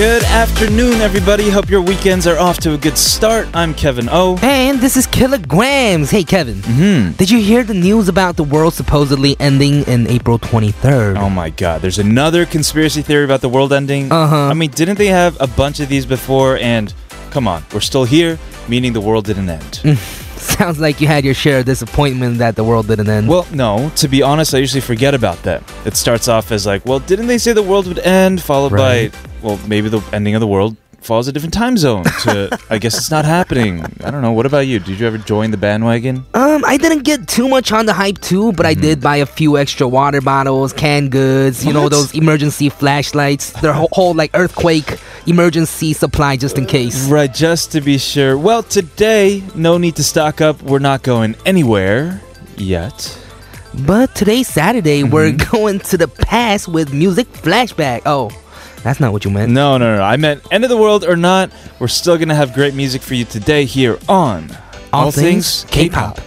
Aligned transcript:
Good 0.00 0.24
afternoon, 0.24 1.02
everybody. 1.02 1.50
Hope 1.50 1.68
your 1.68 1.82
weekends 1.82 2.26
are 2.26 2.38
off 2.38 2.56
to 2.60 2.72
a 2.72 2.78
good 2.78 2.96
start. 2.96 3.46
I'm 3.52 3.74
Kevin 3.74 4.08
O. 4.10 4.38
And 4.40 4.80
this 4.80 4.96
is 4.96 5.06
Killagramz. 5.06 6.10
Hey, 6.10 6.24
Kevin. 6.24 6.62
Hmm. 6.64 7.10
Did 7.18 7.28
you 7.28 7.38
hear 7.38 7.62
the 7.64 7.74
news 7.74 8.08
about 8.08 8.36
the 8.36 8.42
world 8.42 8.72
supposedly 8.72 9.36
ending 9.38 9.82
in 9.82 10.06
April 10.06 10.38
23rd? 10.38 11.18
Oh 11.18 11.28
my 11.28 11.50
god, 11.50 11.82
there's 11.82 11.98
another 11.98 12.46
conspiracy 12.46 13.02
theory 13.02 13.26
about 13.26 13.42
the 13.42 13.50
world 13.50 13.74
ending. 13.74 14.10
Uh-huh. 14.10 14.48
I 14.48 14.54
mean, 14.54 14.70
didn't 14.70 14.96
they 14.96 15.08
have 15.08 15.38
a 15.38 15.46
bunch 15.46 15.80
of 15.80 15.90
these 15.90 16.06
before? 16.06 16.56
And 16.56 16.94
come 17.30 17.46
on, 17.46 17.62
we're 17.74 17.80
still 17.80 18.04
here, 18.04 18.38
meaning 18.68 18.94
the 18.94 19.02
world 19.02 19.26
didn't 19.26 19.50
end. 19.50 19.98
Sounds 20.40 20.80
like 20.80 21.00
you 21.00 21.06
had 21.06 21.24
your 21.24 21.34
share 21.34 21.58
of 21.60 21.66
disappointment 21.66 22.38
that 22.38 22.56
the 22.56 22.64
world 22.64 22.86
didn't 22.88 23.08
end. 23.08 23.28
Well, 23.28 23.46
no, 23.52 23.90
to 23.96 24.08
be 24.08 24.22
honest, 24.22 24.54
I 24.54 24.58
usually 24.58 24.80
forget 24.80 25.14
about 25.14 25.42
that. 25.42 25.62
It 25.84 25.96
starts 25.96 26.28
off 26.28 26.50
as 26.50 26.66
like, 26.66 26.84
well, 26.86 26.98
didn't 26.98 27.26
they 27.26 27.38
say 27.38 27.52
the 27.52 27.62
world 27.62 27.86
would 27.86 27.98
end? 27.98 28.40
Followed 28.42 28.72
Right. 28.72 29.12
by, 29.12 29.18
well, 29.42 29.58
maybe 29.66 29.88
the 29.88 30.00
ending 30.12 30.34
of 30.34 30.40
the 30.40 30.46
world 30.46 30.76
follows 31.02 31.28
a 31.28 31.32
different 31.32 31.54
time 31.54 31.76
zone. 31.76 32.04
To, 32.04 32.58
I 32.70 32.78
guess 32.78 32.96
it's 32.96 33.10
not 33.10 33.24
happening. 33.24 33.84
I 34.04 34.10
don't 34.10 34.22
know. 34.22 34.32
What 34.32 34.46
about 34.46 34.66
you? 34.66 34.78
Did 34.78 35.00
you 35.00 35.06
ever 35.06 35.18
join 35.18 35.50
the 35.50 35.56
bandwagon? 35.56 36.24
um, 36.34 36.62
I 36.66 36.76
didn't 36.76 37.04
get 37.04 37.26
too 37.28 37.48
much 37.48 37.72
on 37.72 37.86
the 37.86 37.92
hype 37.92 38.18
too, 38.20 38.52
but 38.52 38.66
I 38.66 38.74
did 38.74 39.00
buy 39.00 39.16
a 39.16 39.26
few 39.26 39.56
extra 39.58 39.88
water 39.88 40.20
bottles, 40.20 40.72
canned 40.72 41.10
goods, 41.12 41.64
you 41.64 41.72
know, 41.72 41.88
those 41.88 42.14
emergency 42.14 42.68
flashlights, 42.68 43.52
their 43.60 43.72
whole, 43.72 43.88
whole 43.92 44.14
like 44.14 44.30
earthquake 44.34 44.98
emergency 45.26 45.92
supply 45.92 46.36
just 46.36 46.58
in 46.58 46.66
case. 46.66 47.08
Right, 47.08 47.32
just 47.32 47.72
to 47.72 47.80
be 47.80 47.98
sure. 47.98 48.36
Well, 48.38 48.62
today, 48.62 49.42
no 49.54 49.78
need 49.78 49.96
to 49.96 50.04
stock 50.04 50.40
up. 50.40 50.60
We're 50.62 50.78
not 50.80 51.02
going 51.02 51.34
anywhere 51.46 52.20
yet. 52.56 53.16
But 53.86 54.14
today's 54.16 54.48
Saturday, 54.48 55.04
we're 55.04 55.30
Mm-hmm. 55.32 55.50
going 55.56 55.78
to 55.80 55.96
the 55.96 56.08
past 56.08 56.66
with 56.68 56.92
music 56.92 57.28
flashback. 57.32 58.02
Oh, 58.04 58.30
that's 58.83 58.99
not 58.99 59.11
what 59.11 59.25
you 59.25 59.31
meant. 59.31 59.51
No, 59.51 59.77
no, 59.77 59.97
no. 59.97 60.03
I 60.03 60.17
meant 60.17 60.41
end 60.51 60.63
of 60.63 60.69
the 60.69 60.77
world 60.77 61.03
or 61.03 61.15
not. 61.15 61.51
We're 61.79 61.87
still 61.87 62.17
going 62.17 62.29
to 62.29 62.35
have 62.35 62.53
great 62.53 62.73
music 62.73 63.01
for 63.01 63.13
you 63.15 63.25
today 63.25 63.65
here 63.65 63.97
on 64.07 64.49
All 64.93 65.11
Things 65.11 65.65
K-Pop. 65.69 66.19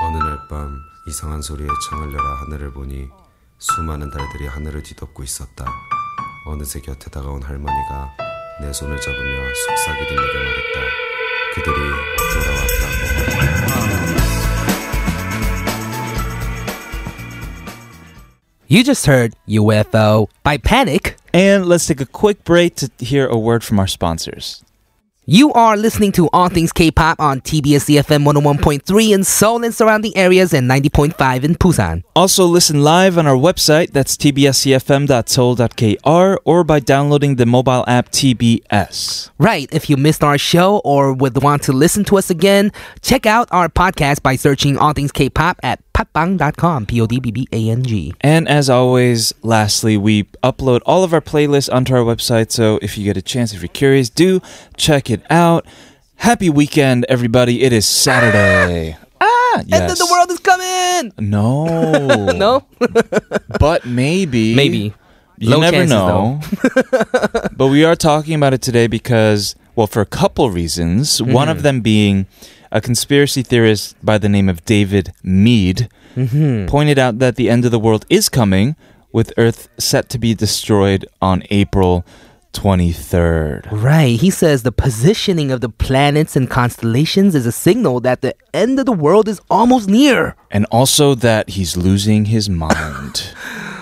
어느 0.00 0.16
날 0.16 0.46
밤 0.48 0.80
이상한 1.08 1.42
소리에 1.42 1.66
창을 1.90 2.12
열어 2.12 2.34
하늘을 2.36 2.72
보니 2.72 3.08
수많은 3.58 4.10
달들이 4.10 4.46
하늘을 4.46 4.82
뒤덮고 4.82 5.22
있었다. 5.22 5.66
어느새 6.46 6.80
곁에 6.80 7.10
다가온 7.10 7.42
할머니가 7.42 8.16
내 8.60 8.72
손을 8.72 9.00
잡으며 9.00 9.54
속삭이듯 9.66 10.10
내게 10.10 10.38
말했다. 10.38 10.80
그들이 11.54 11.76
돌아왔다고. 12.34 12.98
You 18.70 18.84
just 18.84 19.06
heard 19.06 19.34
UFO 19.46 20.28
by 20.42 20.58
Panic. 20.58 21.16
And 21.32 21.66
let's 21.66 21.86
take 21.86 22.00
a 22.02 22.06
quick 22.06 22.44
break 22.44 22.74
to 22.76 22.90
hear 22.98 23.26
a 23.26 23.38
word 23.38 23.64
from 23.64 23.78
our 23.78 23.86
sponsors. 23.86 24.62
You 25.25 25.53
are 25.53 25.77
listening 25.77 26.11
to 26.13 26.27
All 26.33 26.49
Things 26.49 26.73
K-Pop 26.73 27.17
on 27.17 27.39
TBS 27.39 27.95
EFM 27.95 28.29
101.3 28.29 29.15
in 29.15 29.23
Seoul 29.23 29.63
and 29.63 29.73
surrounding 29.73 30.11
areas 30.17 30.51
and 30.51 30.69
90.5 30.69 31.45
in 31.45 31.55
Busan. 31.55 32.03
Also, 32.13 32.45
listen 32.45 32.83
live 32.83 33.17
on 33.17 33.25
our 33.25 33.37
website, 33.37 33.91
that's 33.91 34.17
tbsefm.seoul.kr, 34.17 36.41
or 36.43 36.63
by 36.65 36.81
downloading 36.81 37.37
the 37.37 37.45
mobile 37.45 37.85
app 37.87 38.09
TBS. 38.09 39.29
Right, 39.37 39.69
if 39.71 39.89
you 39.89 39.95
missed 39.95 40.25
our 40.25 40.37
show 40.37 40.81
or 40.83 41.13
would 41.13 41.41
want 41.41 41.63
to 41.63 41.71
listen 41.71 42.03
to 42.03 42.17
us 42.17 42.29
again, 42.29 42.73
check 43.01 43.25
out 43.25 43.47
our 43.49 43.69
podcast 43.69 44.23
by 44.23 44.35
searching 44.35 44.77
All 44.77 44.91
Things 44.91 45.13
K-Pop 45.13 45.57
at 45.63 45.79
podbbang.com, 45.93 46.87
P-O-D-B-B-A-N-G. 46.87 48.13
And 48.21 48.49
as 48.49 48.69
always, 48.69 49.33
lastly, 49.43 49.95
we 49.95 50.23
upload 50.43 50.81
all 50.85 51.03
of 51.03 51.13
our 51.13 51.21
playlists 51.21 51.71
onto 51.71 51.95
our 51.95 52.03
website, 52.03 52.51
so 52.51 52.79
if 52.81 52.97
you 52.97 53.05
get 53.05 53.15
a 53.15 53.21
chance, 53.21 53.53
if 53.53 53.61
you're 53.61 53.69
curious, 53.69 54.09
do 54.09 54.41
check 54.75 55.11
it 55.11 55.12
out. 55.29 55.65
Happy 56.15 56.49
weekend, 56.49 57.05
everybody. 57.09 57.63
It 57.63 57.73
is 57.73 57.85
Saturday. 57.85 58.97
ah, 59.21 59.61
yes. 59.65 59.79
And 59.81 59.89
then 59.89 59.97
the 59.97 60.07
world 60.09 60.31
is 60.31 60.39
coming! 60.39 61.11
No. 61.19 62.33
No? 62.35 62.65
But 63.59 63.85
maybe. 63.85 64.55
Maybe. 64.55 64.93
You 65.37 65.49
Low 65.49 65.59
never 65.59 65.77
chances, 65.85 65.91
know. 65.91 66.39
but 67.57 67.67
we 67.67 67.83
are 67.83 67.95
talking 67.95 68.35
about 68.35 68.53
it 68.53 68.61
today 68.61 68.87
because, 68.87 69.55
well, 69.75 69.87
for 69.87 70.01
a 70.01 70.05
couple 70.05 70.49
reasons. 70.49 71.21
One 71.21 71.47
Mm-hmm. 71.47 71.57
of 71.57 71.63
them 71.63 71.81
being 71.81 72.27
a 72.71 72.79
conspiracy 72.81 73.43
theorist 73.43 73.95
by 74.03 74.17
the 74.17 74.29
name 74.29 74.47
of 74.49 74.63
David 74.65 75.13
Meade 75.23 75.89
Mm-hmm. 76.15 76.67
pointed 76.67 76.99
out 76.99 77.17
that 77.19 77.35
the 77.37 77.49
end 77.49 77.65
of 77.65 77.71
the 77.71 77.79
world 77.79 78.05
is 78.09 78.29
coming, 78.29 78.75
with 79.11 79.33
Earth 79.37 79.67
set 79.79 80.09
to 80.09 80.19
be 80.19 80.33
destroyed 80.35 81.05
on 81.21 81.43
April 81.49 82.05
23rd. 82.53 83.67
Right. 83.71 84.19
He 84.19 84.29
says 84.29 84.63
the 84.63 84.71
positioning 84.71 85.51
of 85.51 85.61
the 85.61 85.69
planets 85.69 86.35
and 86.35 86.49
constellations 86.49 87.35
is 87.35 87.45
a 87.45 87.51
signal 87.51 87.99
that 88.01 88.21
the 88.21 88.35
end 88.53 88.79
of 88.79 88.85
the 88.85 88.93
world 88.93 89.27
is 89.27 89.41
almost 89.49 89.89
near. 89.89 90.35
And 90.51 90.65
also 90.71 91.15
that 91.15 91.49
he's 91.49 91.75
losing 91.75 92.25
his 92.25 92.49
mind. 92.49 93.33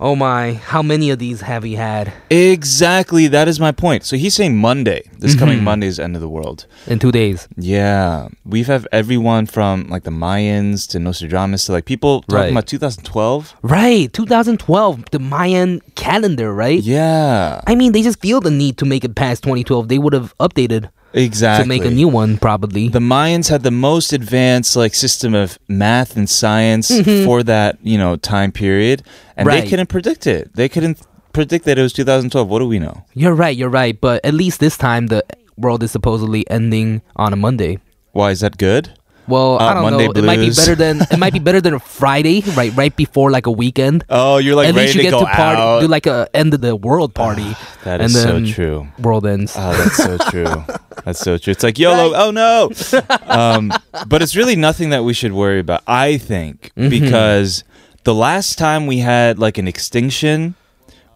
Oh 0.00 0.14
my, 0.14 0.52
how 0.52 0.80
many 0.80 1.10
of 1.10 1.18
these 1.18 1.40
have 1.40 1.64
we 1.64 1.72
had 1.74 2.12
exactly, 2.30 3.26
that 3.28 3.48
is 3.48 3.58
my 3.58 3.72
point. 3.72 4.04
So 4.04 4.16
he's 4.16 4.34
saying 4.34 4.56
Monday, 4.56 5.02
this 5.18 5.32
Mm-hmm. 5.32 5.38
coming 5.40 5.64
Monday 5.64 5.88
is 5.88 5.98
end 5.98 6.14
of 6.14 6.20
the 6.22 6.28
world. 6.28 6.66
in 6.86 7.00
two 7.00 7.10
days? 7.10 7.48
Yeah, 7.56 8.28
we've 8.44 8.68
have 8.68 8.86
everyone 8.92 9.46
from 9.46 9.88
like 9.88 10.04
the 10.04 10.12
Mayans 10.12 10.86
to 10.90 11.00
Nostradamus 11.00 11.64
to 11.66 11.72
like 11.72 11.84
people 11.84 12.22
talking 12.22 12.36
Right. 12.36 12.50
about 12.52 12.66
2012. 12.68 13.54
Right, 13.62 14.12
2012, 14.12 15.04
the 15.10 15.18
Mayan 15.18 15.80
calendar, 15.96 16.54
right? 16.54 16.80
Yeah, 16.80 17.60
I 17.66 17.74
mean, 17.74 17.90
they 17.92 18.02
just 18.02 18.20
feel 18.20 18.40
the 18.40 18.52
need 18.52 18.78
to 18.78 18.84
make 18.84 19.04
it 19.04 19.16
past 19.16 19.42
2012. 19.42 19.88
They 19.88 19.98
would 19.98 20.12
have 20.12 20.32
updated 20.38 20.90
exactly. 21.12 21.64
to 21.64 21.68
make 21.68 21.90
a 21.90 21.94
new 21.94 22.08
one, 22.08 22.38
probably. 22.38 22.88
The 22.88 22.98
Mayans 23.00 23.48
had 23.48 23.62
the 23.62 23.70
most 23.70 24.12
advanced 24.12 24.76
like 24.76 24.94
system 24.94 25.34
of 25.34 25.58
math 25.68 26.16
and 26.16 26.28
science 26.28 26.88
for 27.24 27.42
that 27.44 27.78
you 27.82 27.98
know 27.98 28.16
time 28.16 28.52
period, 28.52 29.02
and 29.36 29.48
they 29.48 29.60
Mm-hmm. 29.60 29.68
Couldn't 29.70 29.86
predict 29.88 30.26
it. 30.26 30.54
They 30.54 30.68
couldn't 30.68 31.00
predict 31.32 31.64
that 31.66 31.78
it 31.78 31.82
was 31.82 31.92
2012. 31.92 32.48
What 32.48 32.58
do 32.60 32.66
we 32.66 32.78
know? 32.78 33.04
you're 33.14 33.34
right, 33.34 33.56
you're 33.56 33.68
right. 33.68 33.98
But 34.00 34.24
at 34.24 34.34
least 34.34 34.60
this 34.60 34.76
time, 34.76 35.06
the 35.08 35.24
world 35.56 35.82
is 35.82 35.90
supposedly 35.90 36.48
ending 36.50 37.02
on 37.16 37.32
a 37.32 37.36
Monday. 37.36 37.78
Why 38.12 38.30
is 38.30 38.40
that 38.40 38.56
good? 38.58 38.97
Well, 39.28 39.60
Uh, 39.60 39.66
I 39.68 39.74
don't 39.74 39.82
Monday 39.82 40.06
know. 40.06 40.12
It 40.16 40.24
might 40.24 40.40
be 40.40 40.50
better 40.50 40.74
than 40.74 41.00
it 41.02 41.18
might 41.18 41.32
be 41.32 41.38
better 41.38 41.60
than 41.60 41.74
a 41.74 41.78
Friday, 42.00 42.40
right? 42.56 42.72
Right 42.74 42.94
before 42.96 43.30
like 43.30 43.46
a 43.46 43.50
weekend. 43.52 44.04
Oh, 44.08 44.38
you're 44.38 44.56
like 44.56 44.68
At 44.68 44.74
ready 44.74 44.86
least 44.86 44.96
you 44.96 45.02
to 45.02 45.10
get 45.10 45.10
go 45.12 45.20
to 45.20 45.26
party, 45.26 45.60
out. 45.60 45.80
do 45.80 45.86
like 45.88 46.06
a 46.06 46.28
end 46.34 46.54
of 46.54 46.60
the 46.62 46.74
world 46.74 47.12
party. 47.14 47.54
that 47.84 48.00
is 48.00 48.16
so 48.20 48.44
true. 48.44 48.88
World 48.98 49.26
ends. 49.26 49.54
Oh, 49.56 49.72
that's 49.76 49.96
so 49.96 50.16
true. 50.30 50.64
That's 51.04 51.20
so 51.20 51.36
true. 51.38 51.52
It's 51.52 51.62
like 51.62 51.78
YOLO. 51.78 52.14
Oh 52.16 52.30
no. 52.30 52.70
Um, 53.28 53.72
but 54.08 54.22
it's 54.22 54.34
really 54.34 54.56
nothing 54.56 54.90
that 54.90 55.04
we 55.04 55.12
should 55.12 55.32
worry 55.32 55.60
about. 55.60 55.82
I 55.86 56.16
think 56.18 56.72
Mm-hmm. 56.76 56.88
because 56.88 57.62
the 58.04 58.14
last 58.14 58.56
time 58.58 58.86
we 58.86 58.98
had 58.98 59.38
like 59.38 59.58
an 59.58 59.68
extinction 59.68 60.54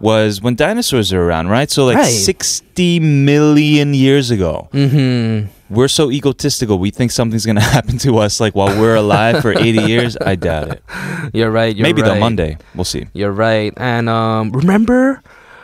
was 0.02 0.42
when 0.42 0.54
dinosaurs 0.56 1.12
were 1.12 1.24
around, 1.24 1.48
right? 1.48 1.70
So 1.70 1.86
like 1.86 1.96
Right. 1.96 2.12
60 2.12 3.00
million 3.00 3.94
years 3.94 4.30
ago. 4.30 4.68
hmm 4.72 5.44
We're 5.70 5.88
so 5.88 6.10
egotistical. 6.10 6.78
We 6.78 6.90
think 6.90 7.10
something's 7.12 7.46
gonna 7.46 7.60
happen 7.76 7.96
to 7.98 8.18
us 8.18 8.40
like 8.40 8.54
while 8.54 8.78
we're 8.78 8.96
alive 8.96 9.40
for 9.40 9.52
80 9.56 9.78
years. 9.92 10.16
I 10.20 10.34
doubt 10.34 10.68
it. 10.68 10.82
You're 11.32 11.50
right. 11.50 11.74
You're 11.74 11.86
Maybe 11.86 12.02
right. 12.02 12.14
the 12.14 12.20
Monday. 12.20 12.58
We'll 12.74 12.84
see. 12.84 13.06
You're 13.14 13.32
right. 13.32 13.72
And 13.78 14.08
um, 14.10 14.50
remember 14.52 15.22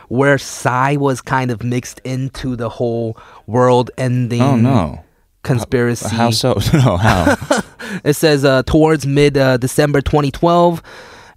where 0.08 0.38
Psy 0.38 0.96
was 0.96 1.20
kind 1.20 1.50
of 1.50 1.62
mixed 1.62 2.00
into 2.04 2.56
the 2.56 2.68
whole 2.70 3.18
world 3.46 3.90
ending 3.98 4.40
Oh 4.40 4.56
no. 4.56 5.04
conspiracy. 5.42 6.14
How 6.16 6.30
so? 6.30 6.54
no, 6.72 6.96
how? 6.96 7.36
It 8.04 8.14
says 8.14 8.44
uh, 8.44 8.62
towards 8.62 9.04
mid 9.06 9.36
uh, 9.36 9.56
December 9.58 10.00
2012. 10.00 10.82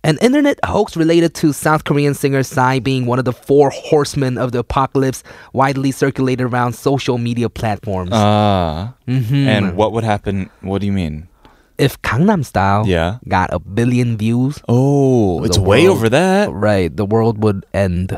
An 0.04 0.18
internet 0.20 0.58
hoax 0.66 0.98
related 0.98 1.36
to 1.36 1.54
South 1.54 1.84
Korean 1.84 2.16
singer 2.16 2.42
Psy 2.42 2.80
being 2.80 3.06
one 3.06 3.20
of 3.20 3.26
the 3.26 3.34
four 3.34 3.70
horsemen 3.70 4.36
of 4.40 4.52
the 4.52 4.60
apocalypse 4.60 5.22
widely 5.54 5.92
circulated 5.92 6.48
around 6.48 6.74
social 6.74 7.20
media 7.20 7.50
platforms. 7.50 8.12
Uh, 8.12 8.90
Mhm. 9.08 9.46
and 9.46 9.76
what 9.76 9.92
would 9.94 10.04
happen? 10.04 10.50
What 10.62 10.82
do 10.82 10.88
you 10.88 10.94
mean? 10.94 11.28
if 11.78 12.00
Gangnam 12.04 12.46
Style 12.46 12.86
Yeah. 12.86 13.18
got 13.28 13.52
a 13.52 13.58
billion 13.58 14.16
views, 14.16 14.60
Oh, 14.70 15.44
it's 15.44 15.58
The 15.58 15.64
way 15.64 15.88
over 15.88 16.10
that. 16.10 16.52
right, 16.54 16.96
the 16.96 17.06
world 17.06 17.42
would 17.44 17.66
end 17.74 18.18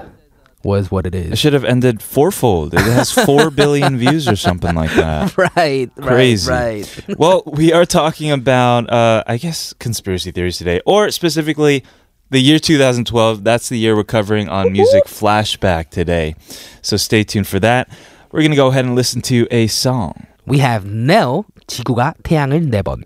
Was 0.64 0.90
what 0.90 1.06
it 1.06 1.14
It 1.14 1.32
is. 1.32 1.38
should 1.38 1.52
have 1.52 1.64
ended 1.64 2.02
fourfold. 2.02 2.74
It 2.74 2.80
has 2.80 3.12
four 3.12 3.50
billion 3.50 3.96
views 3.96 4.26
or 4.26 4.34
something 4.34 4.74
like 4.74 4.90
that. 4.94 5.30
Right, 5.56 5.88
Crazy. 6.00 6.50
right, 6.50 6.82
right. 7.08 7.16
Well, 7.18 7.42
we 7.46 7.72
are 7.72 7.86
talking 7.86 8.32
about, 8.32 8.90
uh, 8.90 9.22
I 9.26 9.36
guess, 9.38 9.72
conspiracy 9.78 10.32
theories 10.32 10.58
today, 10.58 10.80
or 10.84 11.10
specifically 11.12 11.84
the 12.30 12.40
year 12.40 12.58
2012, 12.58 13.44
that's 13.44 13.68
the 13.70 13.78
year 13.78 13.94
we're 13.94 14.02
covering 14.02 14.48
on 14.48 14.72
Music 14.72 15.04
Flashback 15.06 15.90
today. 15.90 16.34
So 16.82 16.96
stay 16.96 17.22
tuned 17.22 17.46
for 17.46 17.60
that. 17.60 17.88
We're 18.32 18.40
going 18.40 18.50
to 18.50 18.56
go 18.56 18.66
ahead 18.68 18.84
and 18.84 18.94
listen 18.96 19.22
to 19.30 19.46
a 19.52 19.68
song. 19.68 20.26
We 20.44 20.58
have 20.58 20.84
Nell, 20.84 21.46
지구가 21.68 22.14
태양을 22.24 22.68
네 22.68 22.82
번. 22.82 23.04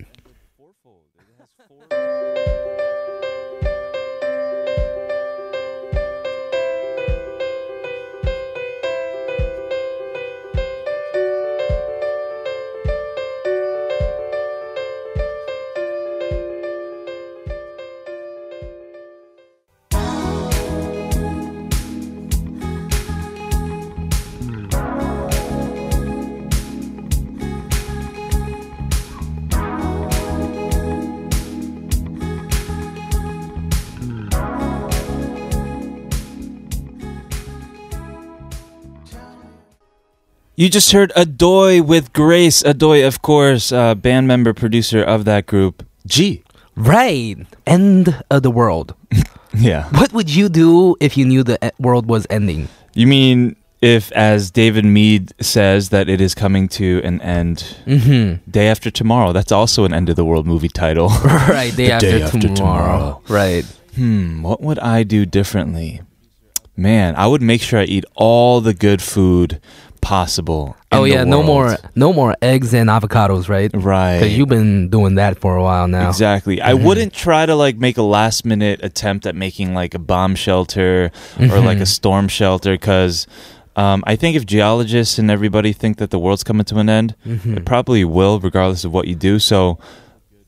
You 40.59 40.69
just 40.69 40.91
heard 40.91 41.11
Adoy 41.15 41.81
with 41.85 42.13
Grace. 42.13 42.63
Adoy, 42.63 43.05
of 43.05 43.21
course, 43.21 43.71
uh, 43.71 43.93
band 43.93 44.27
member, 44.27 44.53
producer 44.55 45.03
of 45.03 45.23
that 45.25 45.45
group. 45.45 45.85
G. 46.07 46.43
Right. 46.75 47.35
End 47.67 48.23
of 48.31 48.43
the 48.43 48.51
world. 48.51 48.95
Yeah. 49.53 49.89
What 49.97 50.13
would 50.13 50.29
you 50.29 50.49
do 50.49 50.95
if 50.99 51.17
you 51.17 51.25
knew 51.25 51.41
the 51.41 51.57
e- 51.65 51.71
world 51.79 52.05
was 52.05 52.27
ending? 52.29 52.67
You 52.93 53.07
mean 53.07 53.55
if, 53.81 54.11
as 54.11 54.51
David 54.51 54.85
Meade 54.85 55.33
says, 55.41 55.89
that 55.89 56.07
it 56.09 56.21
is 56.21 56.35
coming 56.35 56.67
to 56.77 57.01
an 57.03 57.19
end 57.21 57.63
Mm-hmm. 57.87 58.51
day 58.51 58.67
after 58.67 58.91
tomorrow? 58.91 59.31
That's 59.31 59.51
also 59.51 59.83
an 59.85 59.93
end 59.93 60.09
of 60.09 60.15
the 60.15 60.25
world 60.25 60.45
movie 60.45 60.67
title. 60.69 61.09
Right. 61.23 61.75
Day, 61.75 61.89
after, 61.89 62.11
day 62.19 62.21
after 62.23 62.39
tomorrow. 62.39 62.53
tomorrow. 62.55 63.21
Right. 63.29 63.65
hmm, 63.95 64.43
what 64.43 64.61
would 64.61 64.77
I 64.77 65.01
do 65.01 65.25
differently? 65.25 66.01
Man, 66.75 67.15
I 67.15 67.25
would 67.25 67.41
make 67.41 67.63
sure 67.63 67.79
I 67.79 67.85
eat 67.85 68.05
all 68.13 68.61
the 68.61 68.75
good 68.75 69.01
food 69.01 69.59
possible. 70.07 70.75
oh 70.93 71.03
yeah, 71.03 71.23
no 71.25 71.43
more 71.43 71.77
no 71.95 72.13
more 72.13 72.33
eggs 72.41 72.73
and 72.73 72.89
avocados, 72.89 73.49
right? 73.49 73.69
Right. 73.73 74.19
Because 74.19 74.37
you've 74.37 74.47
been 74.59 74.89
doing 74.89 75.15
that 75.15 75.37
for 75.41 75.57
a 75.57 75.63
while 75.63 75.87
now. 75.89 76.07
Exactly. 76.09 76.61
I 76.61 76.73
wouldn't 76.73 77.13
try 77.13 77.45
to 77.45 77.55
like 77.55 77.75
make 77.77 77.97
a 77.97 78.07
last 78.17 78.45
minute 78.45 78.79
attempt 78.83 79.25
at 79.25 79.35
making 79.35 79.73
like 79.73 79.93
a 79.93 79.99
bomb 79.99 80.35
shelter 80.35 81.11
or 81.39 81.59
like 81.59 81.79
a 81.79 81.85
storm 81.85 82.29
shelter 82.29 82.71
because 82.73 83.27
um, 83.75 84.01
I 84.07 84.15
think 84.15 84.37
if 84.37 84.45
geologists 84.45 85.19
and 85.19 85.29
everybody 85.29 85.73
think 85.73 85.97
that 85.97 86.09
the 86.09 86.19
world's 86.19 86.43
coming 86.43 86.65
to 86.71 86.77
an 86.79 86.89
end, 86.89 87.13
it 87.25 87.63
probably 87.65 88.03
will, 88.05 88.39
regardless 88.39 88.85
of 88.85 88.91
what 88.93 89.07
you 89.07 89.13
do. 89.15 89.37
So, 89.39 89.77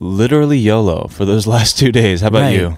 literally 0.00 0.58
YOLO 0.58 1.06
for 1.08 1.24
those 1.24 1.46
last 1.54 1.78
two 1.78 1.92
days. 1.92 2.22
How 2.22 2.28
about 2.28 2.40
Right. 2.48 2.58
you? 2.60 2.76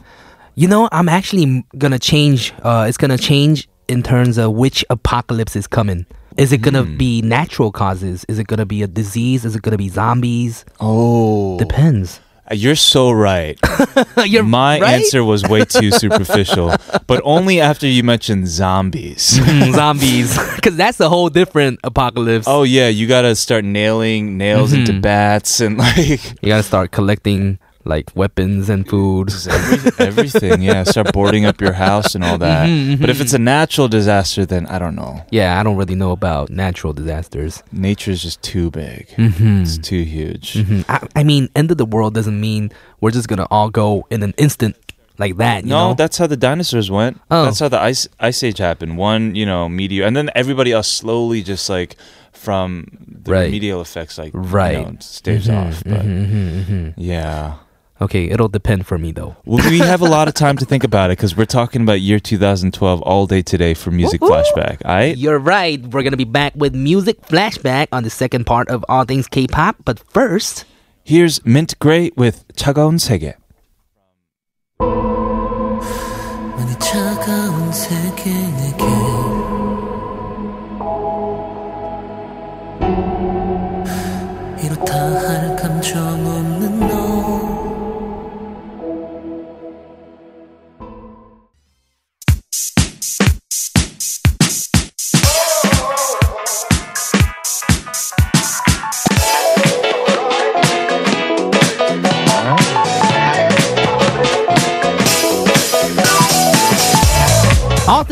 You 0.56 0.68
know, 0.68 0.88
I'm 0.92 1.08
actually 1.08 1.64
gonna 1.78 1.98
change. 1.98 2.52
Uh, 2.62 2.86
it's 2.88 2.98
gonna 2.98 3.16
change 3.16 3.68
in 3.88 4.02
terms 4.02 4.36
of 4.36 4.52
which 4.52 4.84
apocalypse 4.90 5.56
is 5.56 5.66
coming. 5.66 6.04
Is 6.36 6.52
it 6.52 6.58
gonna 6.58 6.82
Hmm. 6.84 6.96
be 6.96 7.22
natural 7.22 7.70
causes? 7.72 8.24
Is 8.28 8.38
it 8.38 8.46
gonna 8.46 8.66
be 8.66 8.82
a 8.82 8.86
disease? 8.86 9.44
Is 9.44 9.54
it 9.56 9.62
gonna 9.62 9.76
be 9.78 9.88
zombies? 9.88 10.64
Oh, 10.80 11.58
Depends. 11.58 12.20
you're 12.52 12.76
so 12.76 13.10
right. 13.10 13.58
You're 14.26 14.42
My 14.42 14.78
right? 14.80 14.94
answer 14.94 15.24
was 15.24 15.42
way 15.44 15.64
too 15.64 15.90
superficial, 16.02 16.74
but 17.06 17.20
only 17.24 17.60
after 17.60 17.86
you 17.86 18.02
mentioned 18.02 18.46
zombies. 18.48 19.38
Mm, 19.38 19.74
zombies, 19.80 20.36
because 20.56 20.76
that's 20.76 21.00
a 21.00 21.08
whole 21.08 21.28
different 21.30 21.80
apocalypse. 21.84 22.46
Oh 22.48 22.62
yeah, 22.64 22.88
you 22.88 23.06
gotta 23.06 23.34
start 23.36 23.64
nailing 23.64 24.36
nails 24.36 24.72
into 24.72 24.92
Mhm. 24.92 25.00
bats 25.02 25.60
and 25.60 25.78
like 25.78 26.22
You 26.42 26.48
gotta 26.48 26.62
start 26.62 26.90
collecting 26.92 27.58
like 27.84 28.10
weapons 28.14 28.68
and 28.68 28.88
food. 28.88 29.30
every, 29.50 29.90
everything. 30.06 30.62
Yeah, 30.62 30.82
start 30.92 31.12
boarding 31.12 31.44
up 31.46 31.60
your 31.60 31.72
house 31.72 32.14
and 32.14 32.22
all 32.24 32.38
that. 32.38 32.68
Mhm, 32.68 33.00
But 33.00 33.10
if 33.10 33.20
it's 33.20 33.32
a 33.32 33.38
natural 33.38 33.88
disaster, 33.88 34.46
then 34.46 34.66
I 34.66 34.78
don't 34.78 34.94
know. 34.94 35.24
Yeah, 35.30 35.58
I 35.58 35.62
don't 35.62 35.76
really 35.76 35.94
know 35.96 36.12
about 36.12 36.50
natural 36.50 36.92
disasters. 36.92 37.62
Nature's 37.72 38.22
just 38.22 38.40
too 38.42 38.70
big. 38.70 39.08
Mm-hmm. 39.16 39.62
It's 39.62 39.78
too 39.78 40.02
huge. 40.02 40.54
hmm 40.54 40.82
I, 40.88 41.06
I 41.16 41.22
mean, 41.24 41.48
end 41.56 41.70
of 41.70 41.78
the 41.78 41.86
world 41.86 42.14
doesn't 42.14 42.40
mean 42.40 42.70
we're 43.00 43.10
just 43.10 43.28
gonna 43.28 43.46
all 43.50 43.70
go 43.70 44.06
in 44.10 44.22
an 44.22 44.34
instant 44.36 44.76
like 45.18 45.36
that. 45.38 45.64
You 45.64 45.70
No, 45.70 45.88
know? 45.88 45.94
that's 45.94 46.18
how 46.18 46.26
the 46.26 46.36
dinosaurs 46.36 46.90
went. 46.90 47.20
Oh. 47.30 47.44
That's 47.44 47.58
how 47.60 47.68
the 47.68 47.80
ice 47.80 48.06
ice 48.20 48.42
age 48.42 48.58
happened. 48.58 48.96
One, 48.96 49.34
you 49.34 49.44
know, 49.44 49.68
meteor, 49.68 50.04
and 50.06 50.16
then 50.16 50.30
everybody 50.34 50.70
else 50.72 50.88
slowly 50.88 51.42
just 51.42 51.68
like 51.68 51.96
from 52.32 52.86
the 53.24 53.30
Right. 53.30 53.44
remedial 53.44 53.80
effects, 53.80 54.18
like 54.18 54.32
Right. 54.34 54.78
you 54.78 54.84
know, 54.84 54.96
staves 55.00 55.48
Mhm, 55.48 55.56
off. 55.68 55.82
But 55.84 56.02
mhm, 56.02 56.26
mhm, 56.30 56.64
mhm. 56.64 56.94
yeah. 56.96 57.54
Okay, 58.01 58.29
it'll 58.29 58.47
depend 58.47 58.85
for 58.85 58.97
me 58.97 59.11
though. 59.11 59.37
Well, 59.45 59.67
we 59.69 59.79
have 59.79 60.01
a 60.01 60.05
lot 60.07 60.27
of 60.27 60.35
time 60.35 60.57
to 60.57 60.65
think 60.65 60.83
about 60.83 61.09
it 61.09 61.17
because 61.17 61.35
we're 61.35 61.45
talking 61.45 61.81
about 61.81 61.99
year 61.99 62.19
2012 62.19 63.01
all 63.01 63.25
day 63.25 63.41
today 63.41 63.73
for 63.73 63.89
Music 63.89 64.21
Woo-hoo. 64.21 64.33
Flashback. 64.33 64.85
I 64.85 65.05
You're 65.17 65.39
right. 65.39 65.81
We're 65.81 66.03
gonna 66.03 66.17
be 66.17 66.23
back 66.23 66.53
with 66.55 66.75
music 66.75 67.21
flashback 67.23 67.87
on 67.91 68.03
the 68.03 68.11
second 68.11 68.45
part 68.45 68.69
of 68.69 68.85
All 68.87 69.03
Things 69.03 69.27
K-pop. 69.27 69.77
But 69.83 69.97
first, 69.99 70.65
here's 71.03 71.43
Mint 71.43 71.79
Gray 71.79 72.11
with 72.15 72.45
차가운 72.55 72.99
세계. 72.99 73.33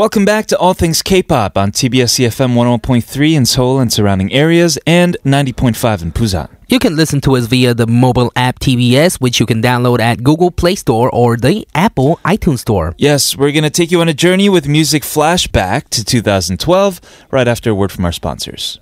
Welcome 0.00 0.24
back 0.24 0.46
to 0.46 0.56
All 0.56 0.72
Things 0.72 1.02
K-pop 1.02 1.58
on 1.58 1.72
TBS 1.72 2.18
EFM 2.20 2.54
101.3 2.54 3.34
in 3.34 3.44
Seoul 3.44 3.80
and 3.80 3.92
surrounding 3.92 4.32
areas 4.32 4.78
and 4.86 5.14
90.5 5.26 6.00
in 6.00 6.10
Busan. 6.10 6.48
You 6.68 6.78
can 6.78 6.96
listen 6.96 7.20
to 7.20 7.36
us 7.36 7.44
via 7.44 7.74
the 7.74 7.86
mobile 7.86 8.32
app 8.34 8.60
TBS, 8.60 9.20
which 9.20 9.38
you 9.38 9.44
can 9.44 9.60
download 9.60 10.00
at 10.00 10.22
Google 10.24 10.50
Play 10.50 10.76
Store 10.76 11.10
or 11.10 11.36
the 11.36 11.68
Apple 11.74 12.18
iTunes 12.24 12.60
Store. 12.60 12.94
Yes, 12.96 13.36
we're 13.36 13.52
going 13.52 13.64
to 13.64 13.68
take 13.68 13.90
you 13.90 14.00
on 14.00 14.08
a 14.08 14.14
journey 14.14 14.48
with 14.48 14.66
music 14.66 15.02
flashback 15.02 15.90
to 15.90 16.02
2012 16.02 17.02
right 17.30 17.46
after 17.46 17.68
a 17.68 17.74
word 17.74 17.92
from 17.92 18.06
our 18.06 18.12
sponsors. 18.12 18.80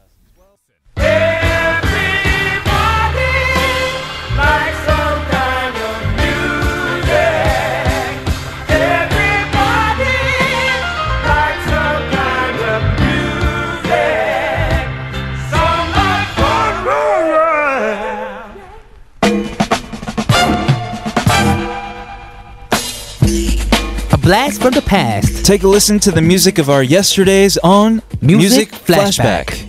Blast 24.29 24.61
from 24.61 24.75
the 24.75 24.83
past. 24.83 25.47
Take 25.47 25.63
a 25.63 25.67
listen 25.67 25.99
to 26.01 26.11
the 26.11 26.21
music 26.21 26.59
of 26.59 26.69
our 26.69 26.83
yesterdays 26.83 27.57
on 27.65 28.03
Music 28.21 28.69
Flashback. 28.69 29.65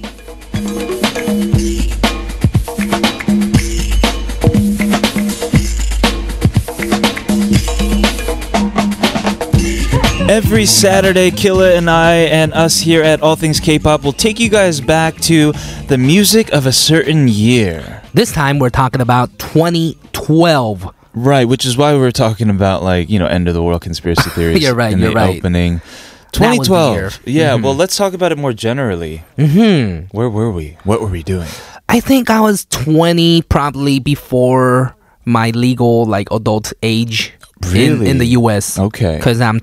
Every 10.29 10.65
Saturday, 10.65 11.31
Killa 11.31 11.75
and 11.75 11.89
I 11.89 12.15
and 12.15 12.53
us 12.53 12.81
here 12.81 13.01
at 13.01 13.21
All 13.21 13.37
Things 13.37 13.61
K-pop 13.61 14.03
will 14.03 14.11
take 14.11 14.41
you 14.41 14.49
guys 14.49 14.81
back 14.81 15.15
to 15.21 15.53
the 15.87 15.97
music 15.97 16.51
of 16.51 16.65
a 16.65 16.73
certain 16.73 17.29
year. 17.29 18.03
This 18.13 18.33
time 18.33 18.59
we're 18.59 18.71
talking 18.71 18.99
about 18.99 19.39
2012. 19.39 20.98
Right, 21.13 21.45
which 21.47 21.65
is 21.65 21.75
why 21.77 21.93
we 21.93 21.99
were 21.99 22.11
talking 22.11 22.49
about 22.49 22.83
like, 22.83 23.09
you 23.09 23.17
know, 23.19 23.25
end 23.27 23.47
of 23.47 23.53
the 23.53 23.63
world 23.63 23.81
conspiracy 23.81 24.29
theories 24.35 24.61
You're 24.61 24.75
right, 24.75 24.93
in 24.93 24.99
you're 24.99 25.09
the 25.09 25.15
right. 25.15 25.37
opening. 25.37 25.81
That 26.33 26.57
was 26.57 26.67
the 26.67 26.73
2012. 26.75 27.19
Yeah, 27.25 27.55
well, 27.55 27.75
let's 27.75 27.97
talk 27.97 28.13
about 28.13 28.31
it 28.31 28.37
more 28.37 28.53
generally. 28.53 29.23
hmm 29.35 30.01
Where 30.11 30.29
were 30.29 30.51
we? 30.51 30.77
What 30.83 31.01
were 31.01 31.07
we 31.07 31.23
doing? 31.23 31.49
I 31.89 31.99
think 31.99 32.29
I 32.29 32.39
was 32.39 32.65
20 32.65 33.41
probably 33.43 33.97
before 33.99 34.95
my 35.25 35.49
legal 35.51 36.05
like 36.05 36.31
adult 36.31 36.71
age 36.83 37.33
in, 37.63 37.71
Really? 37.73 38.09
in 38.09 38.17
the 38.19 38.27
US. 38.37 38.77
Okay. 38.77 39.17
Because 39.17 39.41
I'm 39.41 39.59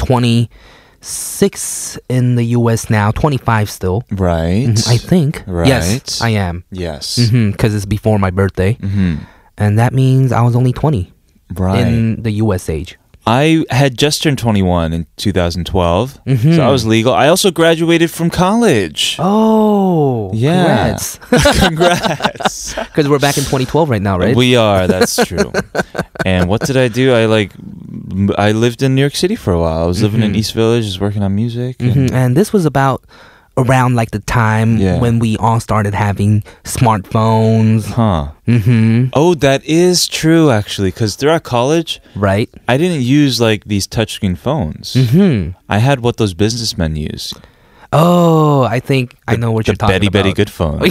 26 1.00 1.98
in 2.08 2.34
the 2.34 2.44
US 2.58 2.90
now, 2.90 3.10
25 3.12 3.70
still. 3.70 4.02
Right. 4.10 4.66
Mhm, 4.66 4.88
I 4.88 4.96
think. 4.98 5.44
Right. 5.46 5.68
Yes, 5.68 6.20
I 6.20 6.30
am. 6.30 6.64
Yes. 6.72 7.16
Because 7.30 7.74
it's 7.74 7.86
before 7.86 8.18
my 8.18 8.30
birthday. 8.30 8.74
hmm 8.80 9.16
And 9.58 9.78
that 9.78 9.92
means 9.94 10.32
I 10.32 10.42
was 10.42 10.56
only 10.56 10.72
20 10.72 11.12
Right. 11.54 11.86
in 11.86 12.22
the 12.22 12.32
US 12.42 12.68
age. 12.68 12.98
I 13.28 13.64
had 13.70 13.98
just 13.98 14.22
turned 14.22 14.38
21 14.38 14.92
in 14.92 15.06
2012, 15.16 16.20
Mm-hmm. 16.26 16.54
so 16.54 16.62
I 16.62 16.70
was 16.70 16.86
legal. 16.86 17.12
I 17.12 17.26
also 17.26 17.50
graduated 17.50 18.08
from 18.10 18.30
college. 18.30 19.16
Oh, 19.18 20.30
Yeah. 20.32 20.96
Congrats. 20.96 21.18
Congrats. 21.58 22.74
Because 22.86 23.08
we're 23.08 23.18
back 23.18 23.36
in 23.36 23.42
2012 23.44 23.90
right 23.90 24.00
now, 24.02 24.16
right? 24.18 24.36
We 24.36 24.54
are. 24.56 24.86
That's 24.86 25.16
true. 25.26 25.50
and 26.24 26.48
what 26.48 26.60
did 26.62 26.76
I 26.76 26.86
do? 26.88 27.12
I 27.14 27.26
like, 27.26 27.52
I 28.38 28.52
lived 28.52 28.82
in 28.82 28.94
New 28.94 29.00
York 29.02 29.16
City 29.16 29.34
for 29.36 29.52
a 29.52 29.58
while. 29.60 29.82
I 29.82 29.86
was 29.86 30.00
living 30.02 30.22
in 30.22 30.34
East 30.36 30.54
Village, 30.54 30.84
just 30.84 31.00
working 31.00 31.22
on 31.24 31.34
music. 31.34 31.76
and- 31.80 31.94
Mhm. 32.10 32.12
And 32.12 32.36
this 32.36 32.52
was 32.52 32.64
about 32.64 33.02
around 33.58 33.94
like 33.94 34.10
the 34.10 34.18
time 34.20 34.76
Yeah. 34.78 34.98
when 35.00 35.18
we 35.18 35.36
all 35.38 35.60
started 35.60 35.94
having 35.94 36.42
smartphones. 36.64 37.86
Huh. 37.90 38.32
Mm-hmm. 38.46 39.08
Oh, 39.14 39.34
that 39.34 39.64
is 39.64 40.06
true, 40.08 40.50
actually, 40.50 40.88
because 40.90 41.16
throughout 41.16 41.42
college, 41.42 42.00
Right? 42.14 42.48
I 42.68 42.76
didn't 42.76 43.02
use 43.02 43.40
like 43.40 43.64
these 43.64 43.86
touchscreen 43.88 44.36
phones. 44.36 44.94
Mm-hmm. 44.94 45.56
I 45.68 45.78
had 45.78 46.00
what 46.00 46.16
those 46.18 46.34
businessmen 46.34 46.96
use. 46.96 47.32
Oh, 47.92 48.64
I 48.64 48.80
think 48.80 49.14
I 49.28 49.36
know 49.36 49.52
what 49.52 49.66
you're 49.66 49.76
talking 49.76 49.96
about. 49.96 50.12
Betty 50.12 50.32
Betty. 50.32 50.32
Good 50.34 50.50
phone. 50.50 50.80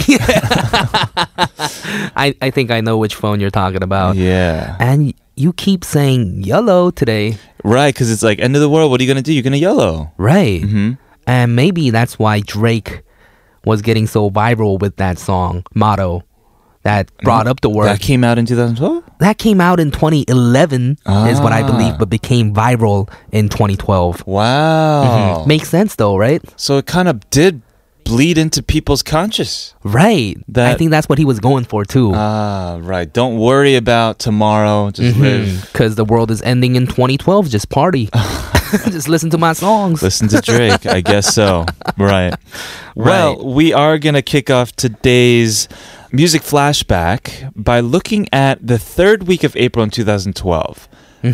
I, 2.16 2.34
I 2.40 2.50
think 2.50 2.70
I 2.70 2.80
know 2.80 2.96
which 2.98 3.14
phone 3.14 3.38
you're 3.40 3.50
talking 3.50 3.82
about. 3.82 4.16
yeah. 4.16 4.76
And 4.80 5.14
you 5.36 5.52
keep 5.52 5.84
saying 5.84 6.42
yellow 6.42 6.90
today. 6.90 7.36
Right, 7.62 7.92
because 7.94 8.10
it's 8.10 8.22
like 8.22 8.38
end 8.40 8.54
of 8.56 8.62
the 8.62 8.68
world. 8.70 8.90
What 8.90 9.00
are 9.00 9.04
you 9.04 9.08
gonna 9.10 9.22
do? 9.22 9.32
You're 9.32 9.42
gonna 9.42 9.56
yellow. 9.56 10.12
Right. 10.16 10.62
hmm 10.62 10.92
And 11.26 11.56
maybe 11.56 11.90
that's 11.90 12.18
why 12.18 12.40
Drake 12.40 13.02
was 13.64 13.82
getting 13.82 14.06
so 14.06 14.30
viral 14.30 14.78
with 14.78 14.96
that 14.96 15.18
song, 15.18 15.64
Motto, 15.74 16.22
that 16.84 17.10
brought 17.24 17.48
up 17.48 17.62
the 17.62 17.68
word. 17.70 17.86
That 17.86 17.98
came 18.00 18.22
out 18.22 18.38
in 18.38 18.46
2012. 18.46 19.02
That 19.18 19.38
came 19.38 19.60
out 19.60 19.80
in 19.80 19.90
2011, 19.90 20.98
is 21.26 21.40
what 21.40 21.52
I 21.52 21.62
Ah. 21.62 21.66
believe, 21.66 21.98
but 21.98 22.08
became 22.08 22.54
viral 22.54 23.10
in 23.32 23.48
2012. 23.48 24.22
Wow. 24.26 25.44
Makes 25.46 25.68
sense 25.68 25.96
though, 25.96 26.16
right? 26.16 26.40
So 26.56 26.78
it 26.78 26.86
kind 26.86 27.08
of 27.08 27.28
did 27.30 27.60
bleed 28.06 28.38
into 28.38 28.62
people's 28.62 29.02
conscious. 29.02 29.74
Right. 29.82 30.36
I 30.54 30.74
think 30.74 30.90
that's 30.90 31.08
what 31.08 31.18
he 31.18 31.24
was 31.24 31.40
going 31.40 31.64
for 31.64 31.84
too. 31.84 32.12
Ah, 32.14 32.78
right. 32.80 33.12
Don't 33.12 33.38
worry 33.38 33.74
about 33.74 34.18
tomorrow. 34.18 34.90
Just 34.90 35.18
live. 35.18 35.68
Because 35.72 35.96
the 35.96 36.04
world 36.04 36.30
is 36.30 36.40
ending 36.42 36.76
in 36.76 36.86
2012. 36.86 37.48
Just 37.48 37.68
party. 37.68 38.08
just 38.90 39.08
listen 39.08 39.30
to 39.30 39.38
my 39.38 39.52
songs. 39.52 40.02
Listen 40.02 40.28
to 40.28 40.40
Drake. 40.40 40.86
I 40.86 41.00
guess 41.00 41.34
so. 41.34 41.66
Right. 41.98 42.34
Well, 42.94 43.54
we 43.54 43.72
are 43.72 43.96
going 43.98 44.14
to 44.14 44.22
kick 44.22 44.50
off 44.50 44.74
today's 44.76 45.66
music 46.12 46.42
flashback 46.42 47.52
by 47.56 47.80
looking 47.80 48.28
at 48.32 48.64
the 48.66 48.78
third 48.78 49.26
week 49.26 49.44
of 49.44 49.56
April 49.56 49.82
in 49.82 49.90
2012, 49.90 50.88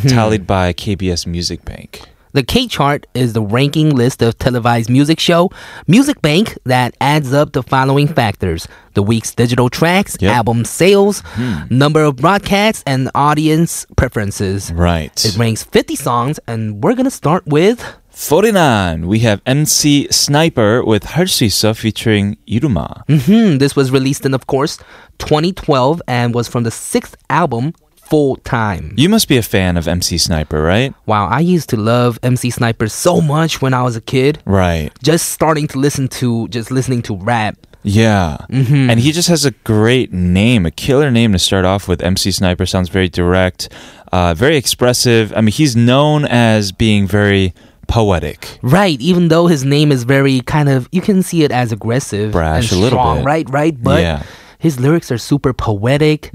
tallied 0.08 0.46
by 0.46 0.72
KBS 0.72 1.26
Music 1.26 1.64
Bank. 1.64 2.02
The 2.34 2.42
K 2.42 2.66
chart 2.66 3.06
is 3.12 3.34
the 3.34 3.42
ranking 3.42 3.94
list 3.94 4.22
of 4.22 4.38
televised 4.38 4.88
music 4.88 5.20
show, 5.20 5.50
music 5.86 6.22
bank 6.22 6.56
that 6.64 6.96
adds 6.98 7.34
up 7.34 7.52
the 7.52 7.62
following 7.62 8.08
factors 8.08 8.66
the 8.94 9.02
week's 9.02 9.34
digital 9.34 9.68
tracks, 9.68 10.16
yep. 10.20 10.34
album 10.34 10.64
sales, 10.64 11.22
hmm. 11.26 11.62
number 11.70 12.02
of 12.02 12.16
broadcasts, 12.16 12.82
and 12.86 13.10
audience 13.14 13.86
preferences. 13.96 14.72
Right. 14.72 15.24
It 15.24 15.36
ranks 15.36 15.62
50 15.62 15.96
songs, 15.96 16.40
and 16.46 16.82
we're 16.82 16.94
going 16.94 17.04
to 17.04 17.10
start 17.10 17.46
with. 17.46 17.84
49. 18.10 19.06
We 19.06 19.20
have 19.20 19.40
MC 19.46 20.08
Sniper 20.10 20.84
with 20.84 21.04
Harsisa 21.04 21.74
featuring 21.76 22.36
Yiruma. 22.46 23.06
Mm-hmm. 23.06 23.58
This 23.58 23.74
was 23.74 23.90
released 23.90 24.26
in, 24.26 24.34
of 24.34 24.46
course, 24.46 24.76
2012 25.18 26.02
and 26.06 26.34
was 26.34 26.48
from 26.48 26.64
the 26.64 26.70
sixth 26.70 27.16
album, 27.30 27.72
Full 28.12 28.36
Time. 28.44 28.92
You 28.98 29.08
must 29.08 29.26
be 29.26 29.38
a 29.38 29.42
fan 29.42 29.78
of 29.78 29.88
MC 29.88 30.18
Sniper, 30.18 30.60
right? 30.62 30.92
Wow, 31.06 31.28
I 31.28 31.40
used 31.40 31.70
to 31.70 31.78
love 31.78 32.18
MC 32.22 32.50
Sniper 32.50 32.86
so 32.88 33.22
much 33.22 33.62
when 33.62 33.72
I 33.72 33.82
was 33.82 33.96
a 33.96 34.02
kid. 34.02 34.38
Right. 34.44 34.90
Just 35.02 35.30
starting 35.30 35.66
to 35.68 35.78
listen 35.78 36.08
to, 36.20 36.46
just 36.48 36.70
listening 36.70 37.00
to 37.08 37.16
rap. 37.16 37.56
Yeah. 37.84 38.36
And 38.50 39.00
he 39.00 39.12
just 39.12 39.28
has 39.30 39.46
a 39.46 39.52
great 39.64 40.12
name, 40.12 40.66
a 40.66 40.70
killer 40.70 41.10
name 41.10 41.32
to 41.32 41.38
start 41.38 41.64
off 41.64 41.88
with. 41.88 42.02
MC 42.02 42.30
Sniper 42.32 42.66
sounds 42.66 42.90
very 42.90 43.08
direct, 43.08 43.70
uh, 44.12 44.34
very 44.34 44.58
expressive. 44.58 45.32
I 45.34 45.40
mean, 45.40 45.52
he's 45.52 45.74
known 45.74 46.26
as 46.26 46.70
being 46.70 47.06
very 47.06 47.54
poetic. 47.88 48.58
Right, 48.60 49.00
even 49.00 49.28
though 49.28 49.46
his 49.46 49.64
name 49.64 49.90
is 49.90 50.04
very 50.04 50.42
kind 50.42 50.68
of, 50.68 50.86
you 50.92 51.00
can 51.00 51.22
see 51.22 51.44
it 51.44 51.50
as 51.50 51.72
aggressive 51.72 52.32
Brash, 52.32 52.70
and 52.72 52.78
a 52.78 52.82
little 52.84 53.14
bit. 53.14 53.24
right? 53.24 53.48
Right, 53.48 53.82
but 53.82 54.02
Yeah. 54.02 54.22
his 54.58 54.78
lyrics 54.78 55.10
are 55.10 55.18
super 55.18 55.54
poetic, 55.54 56.30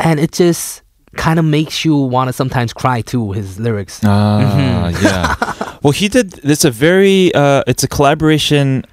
and 0.00 0.18
it 0.18 0.32
just 0.32 0.82
kind 1.16 1.38
of 1.38 1.44
makes 1.44 1.84
you 1.84 1.96
want 1.96 2.28
to 2.28 2.32
sometimes 2.32 2.72
cry 2.72 3.00
too. 3.02 3.32
His 3.32 3.58
lyrics. 3.58 4.00
Ah, 4.04 4.88
yeah. 5.02 5.78
well, 5.82 5.92
he 5.92 6.08
did. 6.08 6.38
It's 6.44 6.64
a 6.64 6.70
very. 6.70 7.34
Uh, 7.34 7.62
it's 7.66 7.82
a 7.82 7.88
collaboration 7.88 8.84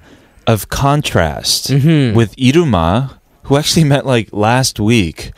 of 0.46 0.68
contrast 0.70 1.70
with 1.70 2.34
Yiruma, 2.36 3.18
who 3.44 3.56
actually 3.56 3.84
met 3.84 4.06
like 4.06 4.28
last 4.32 4.80
week. 4.80 5.32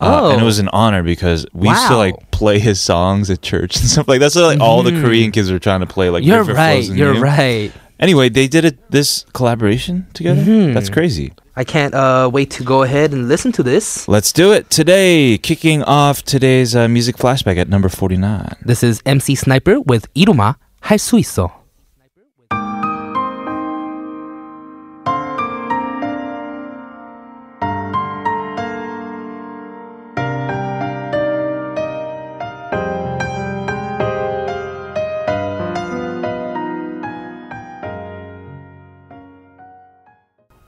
Uh, 0.00 0.30
and 0.32 0.40
it 0.40 0.42
Oh. 0.42 0.46
was 0.46 0.58
an 0.58 0.68
honor 0.70 1.02
because 1.02 1.46
we 1.52 1.68
used 1.68 1.86
to 1.86 1.96
like 1.96 2.30
play 2.32 2.58
his 2.58 2.80
songs 2.80 3.30
at 3.30 3.42
church 3.42 3.76
and 3.80 3.86
stuff 3.88 4.08
like 4.08 4.18
that's 4.20 4.34
what 4.34 4.44
like 4.44 4.60
all 4.60 4.82
the 4.82 4.90
Korean 4.90 5.30
kids 5.30 5.50
were 5.52 5.60
trying 5.60 5.80
to 5.80 5.86
play 5.86 6.10
like 6.10 6.24
you're 6.24 6.38
River 6.38 6.54
right. 6.54 6.82
You're 6.84 7.14
You. 7.14 7.20
right. 7.22 7.72
Anyway, 8.04 8.28
they 8.28 8.46
did 8.46 8.66
it 8.66 8.76
this 8.90 9.24
collaboration 9.32 10.06
together. 10.12 10.42
Mm-hmm. 10.42 10.74
That's 10.74 10.90
crazy. 10.90 11.32
I 11.56 11.64
can't 11.64 11.94
uh, 11.94 12.28
wait 12.30 12.50
to 12.50 12.62
go 12.62 12.82
ahead 12.82 13.14
and 13.14 13.28
listen 13.28 13.50
to 13.52 13.62
this. 13.62 14.06
Let's 14.06 14.30
do 14.30 14.52
it 14.52 14.68
today. 14.68 15.38
Kicking 15.38 15.82
off 15.84 16.22
today's 16.22 16.76
uh, 16.76 16.86
music 16.86 17.16
flashback 17.16 17.56
at 17.56 17.70
number 17.70 17.88
49. 17.88 18.56
This 18.60 18.82
is 18.82 19.00
MC 19.06 19.34
Sniper 19.34 19.80
with 19.80 20.12
Yiruma 20.12 20.56
할 20.82 20.98
있어. 20.98 21.63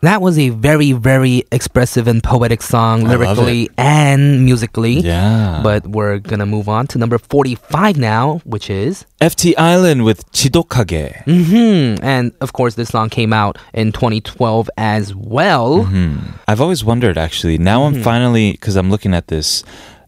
That 0.06 0.22
was 0.22 0.38
a 0.38 0.50
very, 0.50 0.92
very 0.92 1.42
expressive 1.50 2.06
and 2.06 2.22
poetic 2.22 2.62
song 2.62 3.02
lyrically 3.02 3.68
and 3.76 4.44
musically. 4.44 5.00
Yeah. 5.00 5.58
But 5.64 5.84
we're 5.84 6.20
going 6.20 6.38
to 6.38 6.46
move 6.46 6.68
on 6.68 6.86
to 6.88 6.98
number 6.98 7.18
45 7.18 7.96
now, 7.96 8.40
which 8.44 8.70
is 8.70 9.04
FT 9.20 9.54
Island 9.58 10.04
with 10.04 10.30
Chidokage. 10.30 11.24
Mm-hmm. 11.24 12.04
And 12.04 12.32
of 12.40 12.52
course, 12.52 12.76
this 12.76 12.90
song 12.90 13.10
came 13.10 13.32
out 13.32 13.58
in 13.74 13.90
2012 13.90 14.70
as 14.76 15.12
well. 15.12 15.78
Mm-hmm. 15.78 16.36
I've 16.46 16.60
always 16.60 16.84
wondered, 16.84 17.18
actually. 17.18 17.58
Now 17.58 17.80
mm-hmm. 17.80 17.96
I'm 17.96 18.02
finally, 18.04 18.52
because 18.52 18.76
I'm 18.76 18.90
looking 18.90 19.12
at 19.12 19.26
this. 19.26 19.64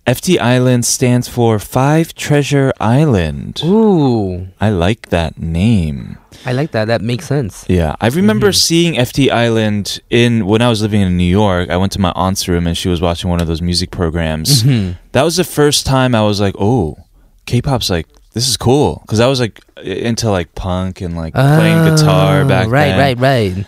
FT 0.08 0.38
Island 0.40 0.86
stands 0.86 1.28
for 1.28 1.58
Five 1.58 2.14
Treasure 2.14 2.72
Island. 2.80 3.60
Ooh, 3.62 4.48
I 4.58 4.70
like 4.70 5.10
that 5.10 5.38
name. 5.38 6.16
I 6.46 6.52
like 6.52 6.70
that. 6.70 6.86
That 6.86 7.02
makes 7.02 7.26
sense. 7.26 7.66
Yeah, 7.68 7.94
I 8.00 8.08
remember 8.08 8.48
Mm-hmm. 8.48 8.68
seeing 8.68 8.94
FT 8.94 9.30
Island 9.30 10.00
in 10.08 10.46
when 10.46 10.62
I 10.62 10.68
was 10.70 10.80
living 10.80 11.02
in 11.02 11.16
New 11.18 11.28
York. 11.30 11.68
I 11.68 11.76
went 11.76 11.92
to 11.92 12.00
my 12.00 12.12
aunt's 12.16 12.48
room 12.48 12.66
and 12.66 12.76
she 12.76 12.88
was 12.88 13.00
watching 13.02 13.28
one 13.28 13.40
of 13.42 13.46
those 13.48 13.60
music 13.60 13.90
programs. 13.90 14.62
Mm-hmm. 14.62 14.92
That 15.12 15.24
was 15.24 15.36
the 15.36 15.44
first 15.44 15.84
time 15.84 16.14
I 16.14 16.22
was 16.22 16.40
like, 16.40 16.54
"Oh, 16.58 16.96
K-pop's 17.44 17.90
like 17.90 18.06
this 18.32 18.48
is 18.48 18.56
cool." 18.56 19.02
Because 19.02 19.20
I 19.20 19.26
was 19.26 19.40
like 19.40 19.60
into 19.82 20.30
like 20.30 20.54
punk 20.54 21.02
and 21.02 21.16
like 21.16 21.34
playing 21.34 21.84
guitar 21.84 22.42
Oh, 22.42 22.48
back 22.48 22.68
right, 22.68 22.88
then. 22.96 22.98
right, 22.98 23.18
right. 23.18 23.56
Right 23.56 23.66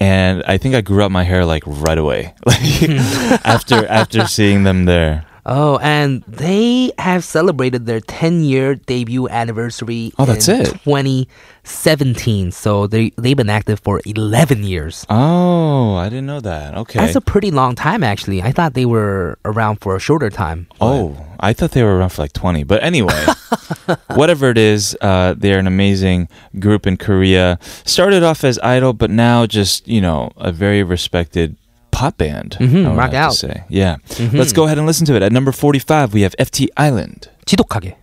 and 0.00 0.44
I 0.46 0.58
think 0.58 0.76
I 0.76 0.80
grew 0.80 1.02
up 1.02 1.10
my 1.10 1.24
hair 1.24 1.44
like 1.44 1.64
right 1.66 1.98
away, 1.98 2.32
like 2.46 2.82
after 3.44 3.86
after 3.86 4.26
seeing 4.26 4.64
them 4.64 4.84
there. 4.86 5.24
Oh, 5.50 5.78
and 5.78 6.22
they 6.28 6.92
have 6.98 7.24
celebrated 7.24 7.86
their 7.86 8.00
10 8.00 8.42
year 8.42 8.74
debut 8.74 9.28
anniversary. 9.30 10.12
Oh, 10.18 10.26
that's 10.26 10.46
in 10.46 10.60
it. 10.60 10.66
2017. 10.84 12.52
So 12.52 12.86
they, 12.86 13.10
they've 13.16 13.36
been 13.36 13.48
active 13.48 13.80
for 13.80 14.02
11 14.04 14.62
years. 14.62 15.06
Oh, 15.08 15.94
I 15.96 16.10
didn't 16.10 16.26
know 16.26 16.40
that. 16.40 16.76
Okay. 16.76 16.98
That's 16.98 17.16
a 17.16 17.22
pretty 17.22 17.50
long 17.50 17.74
time, 17.74 18.04
actually. 18.04 18.42
I 18.42 18.52
thought 18.52 18.74
they 18.74 18.84
were 18.84 19.38
around 19.46 19.76
for 19.76 19.96
a 19.96 19.98
shorter 19.98 20.28
time. 20.28 20.66
Oh, 20.82 21.16
I 21.40 21.54
thought 21.54 21.70
they 21.70 21.82
were 21.82 21.96
around 21.96 22.10
for 22.10 22.22
like 22.22 22.34
20. 22.34 22.64
But 22.64 22.82
anyway, 22.82 23.24
whatever 24.14 24.50
it 24.50 24.58
is, 24.58 24.96
uh, 25.00 25.34
they're 25.36 25.58
an 25.58 25.66
amazing 25.66 26.28
group 26.58 26.86
in 26.86 26.98
Korea. 26.98 27.58
Started 27.86 28.22
off 28.22 28.44
as 28.44 28.58
idol, 28.58 28.92
but 28.92 29.10
now 29.10 29.46
just, 29.46 29.88
you 29.88 30.02
know, 30.02 30.30
a 30.36 30.52
very 30.52 30.82
respected 30.82 31.56
pop 31.97 32.17
band. 32.17 32.57
Mhm, 32.59 32.85
I 32.85 32.89
would 32.89 32.97
rock 32.97 33.13
have 33.13 33.25
out. 33.25 33.31
To 33.31 33.37
say. 33.37 33.63
Yeah. 33.69 33.97
Let's 34.33 34.53
go 34.53 34.65
ahead 34.65 34.77
and 34.77 34.87
listen 34.87 35.05
to 35.07 35.15
it. 35.15 35.21
At 35.21 35.31
number 35.31 35.51
45, 35.51 36.13
we 36.13 36.21
have 36.23 36.33
FT 36.39 36.67
Island. 36.77 37.29
지독하게. 37.45 37.95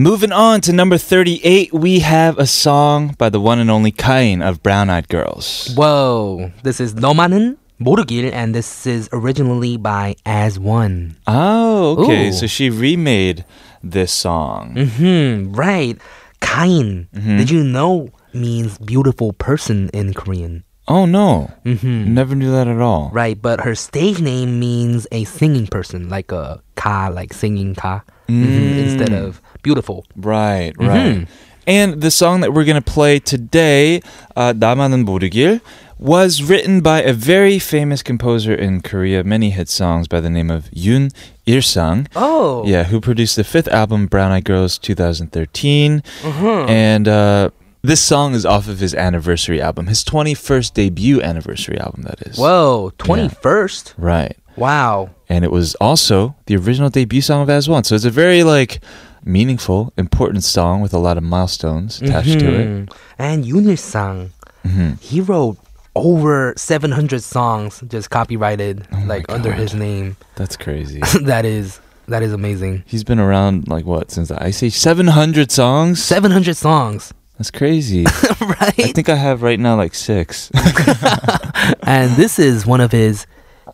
Moving 0.00 0.32
on 0.32 0.62
to 0.62 0.72
number 0.72 0.96
38, 0.96 1.74
we 1.74 1.98
have 1.98 2.38
a 2.38 2.46
song 2.46 3.14
by 3.18 3.28
the 3.28 3.38
one 3.38 3.58
and 3.58 3.70
only 3.70 3.90
Gain 3.90 4.40
of 4.40 4.62
Brown 4.62 4.88
Eyed 4.88 5.08
Girls. 5.08 5.74
Whoa, 5.76 6.52
this 6.62 6.80
is 6.80 6.94
너만은 6.94 7.58
모르길, 7.78 8.32
and 8.32 8.54
this 8.54 8.86
is 8.86 9.10
originally 9.12 9.76
by 9.76 10.16
As 10.24 10.58
One. 10.58 11.16
Oh, 11.26 11.98
okay. 11.98 12.28
Ooh. 12.28 12.32
So 12.32 12.46
she 12.46 12.70
remade 12.70 13.44
this 13.84 14.10
song. 14.10 14.72
Mm-hmm, 14.72 15.52
right. 15.52 15.98
Gain, 16.40 17.06
mm-hmm. 17.14 17.36
did 17.36 17.50
you 17.50 17.62
know, 17.62 18.08
means 18.32 18.78
beautiful 18.78 19.34
person 19.34 19.90
in 19.92 20.14
Korean. 20.14 20.64
Oh 20.88 21.04
no, 21.04 21.52
mm-hmm. 21.66 22.14
never 22.14 22.34
knew 22.34 22.50
that 22.52 22.68
at 22.68 22.80
all. 22.80 23.10
Right, 23.12 23.36
but 23.36 23.60
her 23.60 23.74
stage 23.74 24.18
name 24.22 24.58
means 24.58 25.06
a 25.12 25.24
singing 25.24 25.66
person, 25.66 26.08
like 26.08 26.32
a 26.32 26.62
ka, 26.74 27.12
like 27.12 27.34
singing 27.34 27.74
ka 27.74 28.00
mm. 28.30 28.44
Mm-hmm, 28.44 28.78
instead 28.78 29.12
of 29.12 29.40
beautiful. 29.62 30.06
Right, 30.16 30.72
mm-hmm. 30.74 30.86
right. 30.86 31.28
And 31.66 32.00
the 32.00 32.10
song 32.10 32.40
that 32.40 32.52
we're 32.52 32.64
going 32.64 32.82
to 32.82 32.92
play 32.92 33.18
today, 33.18 34.00
uh, 34.36 34.52
나만은 34.52 35.04
모르길, 35.04 35.60
was 35.98 36.42
written 36.42 36.80
by 36.80 37.02
a 37.02 37.12
very 37.12 37.58
famous 37.58 38.02
composer 38.02 38.54
in 38.54 38.80
Korea, 38.80 39.22
many 39.22 39.50
hit 39.50 39.68
songs 39.68 40.08
by 40.08 40.18
the 40.18 40.30
name 40.30 40.50
of 40.50 40.70
Yoon 40.70 41.12
Il-sang. 41.44 42.08
Oh. 42.16 42.64
Yeah, 42.66 42.84
who 42.84 43.00
produced 43.00 43.36
the 43.36 43.44
fifth 43.44 43.68
album, 43.68 44.06
Brown 44.06 44.32
Eyed 44.32 44.44
Girls, 44.44 44.78
2013. 44.78 46.00
Mm-hmm. 46.00 46.26
Uh-huh. 46.26 46.64
And, 46.66 47.06
uh, 47.06 47.50
this 47.82 48.02
song 48.02 48.34
is 48.34 48.44
off 48.44 48.68
of 48.68 48.78
his 48.80 48.94
anniversary 48.94 49.60
album, 49.60 49.86
his 49.86 50.04
21st 50.04 50.74
debut 50.74 51.22
anniversary 51.22 51.78
album, 51.78 52.02
that 52.02 52.20
is. 52.22 52.36
Whoa, 52.36 52.92
21st? 52.98 53.88
Yeah. 53.88 53.94
Right. 53.96 54.36
Wow. 54.56 55.10
And 55.28 55.44
it 55.44 55.50
was 55.50 55.74
also 55.76 56.34
the 56.46 56.56
original 56.56 56.90
debut 56.90 57.20
song 57.22 57.42
of 57.42 57.50
As 57.50 57.68
One. 57.68 57.84
So 57.84 57.94
it's 57.94 58.04
a 58.04 58.10
very, 58.10 58.42
like, 58.42 58.80
meaningful, 59.24 59.92
important 59.96 60.44
song 60.44 60.80
with 60.80 60.92
a 60.94 60.98
lot 60.98 61.16
of 61.16 61.22
milestones 61.22 62.00
attached 62.02 62.38
to 62.40 62.54
it. 62.54 62.66
Mhm. 62.68 62.92
And 63.18 63.44
Yoon 63.44 63.78
sang 63.78 64.30
Mhm. 64.66 64.98
he 65.00 65.20
wrote 65.20 65.56
over 65.96 66.54
700 66.56 67.22
songs 67.22 67.82
just 67.88 68.10
copyrighted 68.10 68.86
like 69.06 69.26
under 69.28 69.52
his 69.52 69.74
name. 69.74 70.16
That's 70.36 70.56
crazy. 70.56 71.00
that 71.22 71.44
is 71.44 71.80
that 72.08 72.22
is 72.22 72.32
amazing. 72.32 72.82
He's 72.86 73.04
been 73.04 73.20
around, 73.20 73.68
like, 73.68 73.84
what, 73.86 74.10
since 74.10 74.28
the 74.28 74.42
Ice 74.42 74.62
Age? 74.64 74.72
700 74.76 75.52
songs? 75.52 76.02
700 76.02 76.56
songs, 76.56 77.12
That's 77.38 77.52
crazy. 77.52 78.04
Right? 78.40 78.80
I 78.80 78.92
think 78.92 79.08
I 79.08 79.14
have 79.14 79.42
right 79.42 79.60
now, 79.60 79.76
like, 79.76 79.94
six. 79.94 80.50
and 81.84 82.10
this 82.16 82.38
is 82.40 82.66
one 82.66 82.80
of 82.80 82.90
his 82.92 83.26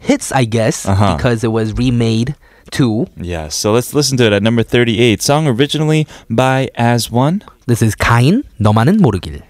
hits, 0.06 0.30
I 0.30 0.44
guess, 0.46 0.86
uh-huh. 0.86 1.16
because 1.16 1.42
it 1.42 1.50
was 1.50 1.74
remade 1.74 2.34
too. 2.70 3.06
Yeah, 3.16 3.48
so 3.48 3.72
let's 3.72 3.92
listen 3.92 4.16
to 4.18 4.26
it 4.26 4.32
at 4.32 4.42
number 4.42 4.62
38. 4.62 5.20
Song 5.22 5.46
originally 5.46 6.06
by 6.30 6.70
As 6.74 7.10
One. 7.10 7.42
This 7.66 7.82
is 7.82 7.94
Gain, 7.94 8.44
너만은 8.60 9.02
모르길. 9.02 9.42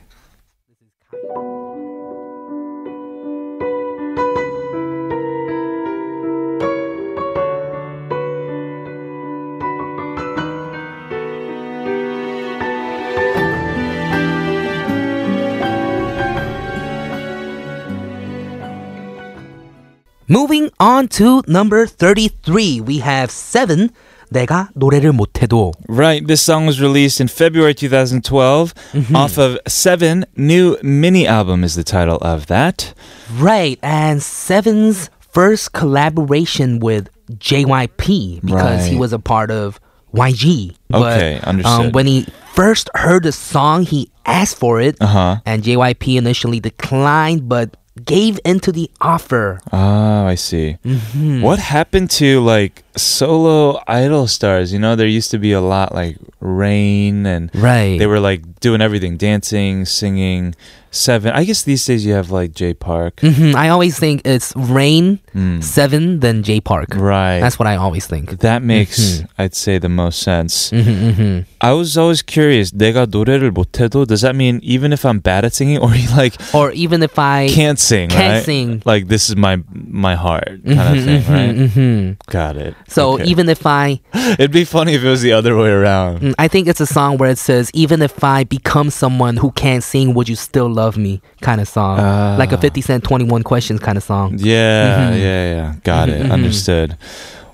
Moving 20.27 20.69
on 20.79 21.07
to 21.19 21.41
number 21.47 21.85
33, 21.85 22.79
we 22.81 22.99
have 22.99 23.29
7. 23.31 23.89
내가 24.31 24.69
노래를 24.77 25.11
못해도. 25.11 25.73
Right, 25.89 26.25
this 26.25 26.41
song 26.41 26.65
was 26.65 26.79
released 26.79 27.19
in 27.19 27.27
February 27.27 27.73
2012 27.73 28.73
off 29.13 29.37
of 29.37 29.59
Seven. 29.67 30.23
New 30.37 30.77
mini 30.81 31.27
album 31.27 31.65
is 31.65 31.75
the 31.75 31.83
title 31.83 32.15
of 32.21 32.47
that. 32.47 32.93
Right, 33.37 33.77
and 33.83 34.23
Seven's 34.23 35.09
first 35.19 35.73
collaboration 35.73 36.79
with 36.79 37.09
JYP 37.39 38.39
because 38.45 38.85
he 38.87 38.95
Right. 38.95 38.99
was 38.99 39.11
a 39.11 39.19
part 39.19 39.51
of 39.51 39.79
YG. 40.15 40.75
But, 40.89 41.17
Okay, 41.19 41.39
understood. 41.43 41.87
Um, 41.87 41.91
when 41.91 42.07
he 42.07 42.25
first 42.55 42.89
heard 42.95 43.23
the 43.23 43.31
song, 43.33 43.83
he 43.83 44.09
asked 44.25 44.55
for 44.57 44.79
it, 44.79 44.95
Uh 45.01 45.07
huh. 45.07 45.35
and 45.45 45.61
JYP 45.63 46.15
initially 46.15 46.59
declined, 46.61 47.49
but 47.49 47.75
gave 48.04 48.38
into 48.44 48.72
the 48.72 48.90
offer. 49.00 49.60
Oh, 49.72 50.26
I 50.26 50.34
see. 50.34 50.78
Mm-hmm. 50.84 51.42
What 51.42 51.58
happened 51.58 52.10
to 52.12 52.40
like 52.40 52.82
solo 52.96 53.80
idol 53.86 54.26
stars 54.26 54.72
you 54.72 54.78
know 54.78 54.96
there 54.96 55.06
used 55.06 55.30
to 55.30 55.38
be 55.38 55.52
a 55.52 55.60
lot 55.60 55.94
like 55.94 56.16
rain 56.40 57.26
and 57.26 57.50
right. 57.54 57.98
they 57.98 58.06
were 58.06 58.20
like 58.20 58.60
doing 58.60 58.80
everything 58.80 59.16
dancing 59.16 59.84
singing 59.84 60.54
seven. 60.96 61.32
I 61.32 61.44
guess 61.44 61.62
these 61.62 61.84
days 61.84 62.04
you 62.04 62.14
have 62.14 62.30
like 62.30 62.52
Jay 62.52 62.74
Park. 62.74 63.16
Mm-hmm. 63.16 63.56
i 63.56 63.68
always 63.68 63.98
think 63.98 64.22
it's 64.24 64.54
rain 64.56 65.18
mm. 65.34 65.62
seven 65.62 66.20
then 66.20 66.42
Jay 66.42 66.60
Park. 66.60 66.94
Right. 66.96 67.40
That's 67.40 67.58
what 67.58 67.68
i 67.68 67.76
always 67.76 68.06
think. 68.06 68.40
That 68.40 68.58
mm-hmm. 68.58 68.66
makes 68.66 68.98
mm-hmm. 68.98 69.42
i'd 69.42 69.54
say 69.54 69.78
the 69.78 69.88
most 69.88 70.20
sense. 70.20 70.70
Mm-hmm, 70.70 70.90
mm-hmm, 70.90 71.50
i 71.60 71.72
was 71.72 71.96
always 71.98 72.22
curious 72.22 72.72
내가 72.72 73.06
노래를 73.06 73.50
못해도 73.52 74.06
does 74.06 74.22
that 74.22 74.34
mean 74.34 74.60
even 74.62 74.92
if 74.92 75.04
i'm 75.04 75.18
bad 75.18 75.44
at 75.44 75.54
singing 75.54 75.78
or 75.78 75.90
like 76.16 76.34
or 76.54 76.72
even 76.72 77.02
if 77.02 77.18
i 77.18 77.48
can't 77.48 77.78
sing 77.78 78.08
can't 78.08 78.40
right? 78.40 78.44
sing. 78.44 78.82
Like 78.84 79.08
this 79.08 79.28
is 79.28 79.36
my 79.36 79.62
my 79.72 80.14
heart 80.14 80.62
mm-hmm, 80.64 80.74
kind 80.74 80.88
of 80.96 81.04
thing 81.04 82.16
right? 82.16 82.26
got 82.26 82.56
it. 82.56 82.74
So 82.87 83.15
Okay. 83.15 83.25
even 83.31 83.49
if 83.49 83.65
I 83.65 83.99
it'd 84.37 84.51
be 84.51 84.65
funny 84.65 84.93
if 84.93 85.03
it 85.03 85.09
was 85.09 85.21
the 85.21 85.33
other 85.33 85.55
way 85.55 85.69
around. 85.69 86.21
Mm, 86.21 86.33
I 86.37 86.47
think 86.47 86.67
it's 86.67 86.81
a 86.81 86.85
song 86.89 87.17
where 87.17 87.29
it 87.29 87.37
says, 87.37 87.69
"Even 87.73 88.01
if 88.01 88.23
I 88.23 88.43
become 88.45 88.89
someone 88.89 89.37
who 89.37 89.51
can't 89.53 89.83
sing, 89.83 90.13
would 90.13 90.27
you 90.29 90.35
still 90.35 90.69
love 90.69 90.97
me?" 90.97 91.21
Kind 91.41 91.59
of 91.61 91.67
song, 91.67 91.97
Ah. 91.99 92.35
like 92.37 92.51
a 92.51 92.57
Fifty 92.57 92.81
Cent 92.81 93.03
Twenty 93.03 93.25
One 93.25 93.43
Questions 93.43 93.79
kind 93.79 93.97
of 93.97 94.03
song. 94.03 94.35
Yeah, 94.37 95.11
yeah, 95.15 95.43
yeah. 95.55 95.67
Got 95.83 96.09
it. 96.09 96.29
Understood. 96.31 96.95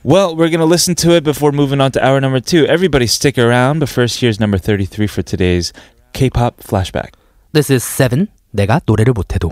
Well, 0.03 0.35
we're 0.35 0.47
gonna 0.49 0.69
listen 0.69 0.95
to 1.03 1.15
it 1.19 1.23
before 1.23 1.51
moving 1.51 1.81
on 1.81 1.91
to 1.95 1.99
hour 1.99 2.19
number 2.21 2.39
two. 2.39 2.63
Everybody, 2.67 3.07
stick 3.07 3.35
around. 3.37 3.79
But 3.83 3.89
first, 3.89 4.19
here's 4.23 4.39
number 4.39 4.57
thirty-three 4.57 5.07
for 5.07 5.21
today's 5.21 5.73
K-pop 6.13 6.63
flashback. 6.63 7.15
This 7.51 7.69
is 7.69 7.83
Seven. 7.83 8.27
내가 8.55 8.79
노래를 8.87 9.11
못해도. 9.13 9.51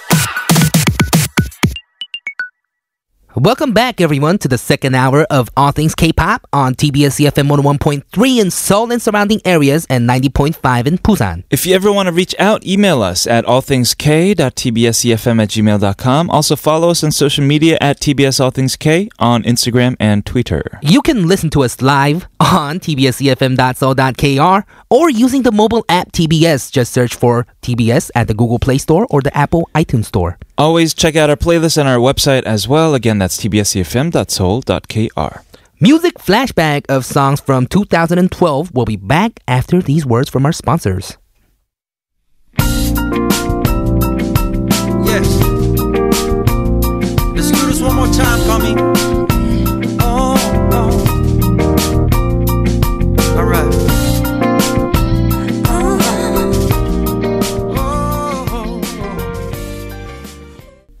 Welcome 3.35 3.71
back, 3.71 4.01
everyone, 4.01 4.39
to 4.39 4.49
the 4.49 4.57
second 4.57 4.93
hour 4.93 5.23
of 5.29 5.49
All 5.55 5.71
Things 5.71 5.95
K-pop 5.95 6.45
on 6.51 6.75
TBS 6.75 7.25
EFM 7.25 7.47
101.3 7.49 8.41
in 8.41 8.51
Seoul 8.51 8.91
and 8.91 9.01
surrounding 9.01 9.39
areas 9.45 9.87
and 9.89 10.05
90.5 10.07 10.85
in 10.85 10.97
Busan. 10.97 11.45
If 11.49 11.65
you 11.65 11.73
ever 11.73 11.93
want 11.93 12.07
to 12.07 12.11
reach 12.11 12.35
out, 12.39 12.65
email 12.65 13.01
us 13.01 13.25
at 13.25 13.45
allthingsk.tbsefm 13.45 15.41
at 15.41 15.47
gmail.com. 15.47 16.29
Also 16.29 16.57
follow 16.57 16.89
us 16.89 17.05
on 17.05 17.13
social 17.13 17.45
media 17.45 17.77
at 17.79 18.01
TBS 18.01 18.41
All 18.41 18.51
Things 18.51 18.75
K 18.75 19.07
on 19.17 19.43
Instagram 19.43 19.95
and 19.97 20.25
Twitter. 20.25 20.77
You 20.81 21.01
can 21.01 21.25
listen 21.25 21.49
to 21.51 21.63
us 21.63 21.81
live 21.81 22.27
on 22.41 22.81
tbsefm.so.kr 22.81 24.65
or 24.89 25.09
using 25.09 25.43
the 25.43 25.53
mobile 25.53 25.85
app 25.87 26.11
TBS. 26.11 26.69
Just 26.69 26.91
search 26.91 27.15
for 27.15 27.47
TBS 27.61 28.11
at 28.13 28.27
the 28.27 28.33
Google 28.33 28.59
Play 28.59 28.77
Store 28.77 29.07
or 29.09 29.21
the 29.21 29.35
Apple 29.37 29.69
iTunes 29.73 30.07
Store. 30.07 30.37
Always 30.61 30.93
check 30.93 31.15
out 31.15 31.31
our 31.31 31.35
playlist 31.35 31.79
on 31.81 31.87
our 31.87 31.97
website 31.97 32.43
as 32.43 32.67
well. 32.67 32.93
Again, 32.93 33.17
that's 33.17 33.35
tbsefm.soul.kr. 33.43 35.41
Music 35.79 36.13
flashback 36.19 36.85
of 36.87 37.03
songs 37.03 37.41
from 37.41 37.65
2012 37.65 38.71
will 38.71 38.85
be 38.85 38.95
back 38.95 39.39
after 39.47 39.81
these 39.81 40.05
words 40.05 40.29
from 40.29 40.45
our 40.45 40.51
sponsors. 40.51 41.17
Yes. 42.59 42.85
Let's 47.33 47.49
do 47.49 47.65
this 47.65 47.81
one 47.81 47.95
more 47.95 48.13
time, 48.13 48.39
Tommy. 48.45 49.10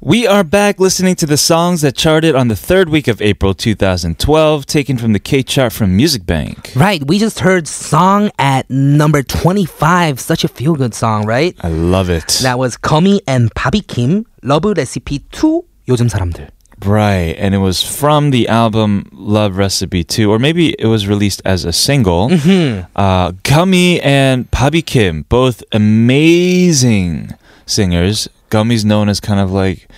We 0.03 0.25
are 0.25 0.43
back 0.43 0.79
listening 0.79 1.13
to 1.17 1.27
the 1.27 1.37
songs 1.37 1.81
that 1.81 1.95
charted 1.95 2.33
on 2.33 2.47
the 2.47 2.55
third 2.55 2.89
week 2.89 3.07
of 3.07 3.21
April 3.21 3.53
2012, 3.53 4.65
taken 4.65 4.97
from 4.97 5.13
the 5.13 5.19
K 5.19 5.43
chart 5.43 5.71
from 5.71 5.95
Music 5.95 6.25
Bank. 6.25 6.71
Right, 6.75 7.05
we 7.05 7.19
just 7.19 7.41
heard 7.41 7.67
Song 7.67 8.31
at 8.39 8.67
number 8.67 9.21
25. 9.21 10.19
Such 10.19 10.43
a 10.43 10.47
feel 10.47 10.73
good 10.73 10.95
song, 10.95 11.27
right? 11.27 11.55
I 11.61 11.69
love 11.69 12.09
it. 12.09 12.39
That 12.41 12.57
was 12.57 12.77
Gummy 12.77 13.21
and 13.27 13.53
Bobby 13.53 13.81
Kim, 13.81 14.25
Love 14.41 14.65
Recipe 14.75 15.19
2, 15.31 15.61
요즘 15.87 16.09
사람들. 16.09 16.49
Right, 16.83 17.37
and 17.37 17.53
it 17.53 17.59
was 17.59 17.83
from 17.83 18.31
the 18.31 18.47
album 18.47 19.05
Love 19.11 19.55
Recipe 19.55 20.03
2, 20.03 20.31
or 20.31 20.39
maybe 20.39 20.73
it 20.79 20.87
was 20.87 21.07
released 21.07 21.43
as 21.45 21.63
a 21.63 21.71
single. 21.71 22.29
Mm-hmm. 22.29 22.89
Uh, 22.95 23.33
Gummy 23.43 24.01
and 24.01 24.49
Bobby 24.49 24.81
Kim, 24.81 25.27
both 25.29 25.63
amazing 25.71 27.35
singers 27.67 28.27
Gummy's 28.51 28.85
known 28.85 29.09
as 29.09 29.19
kind 29.19 29.39
of 29.39 29.51
like 29.51 29.89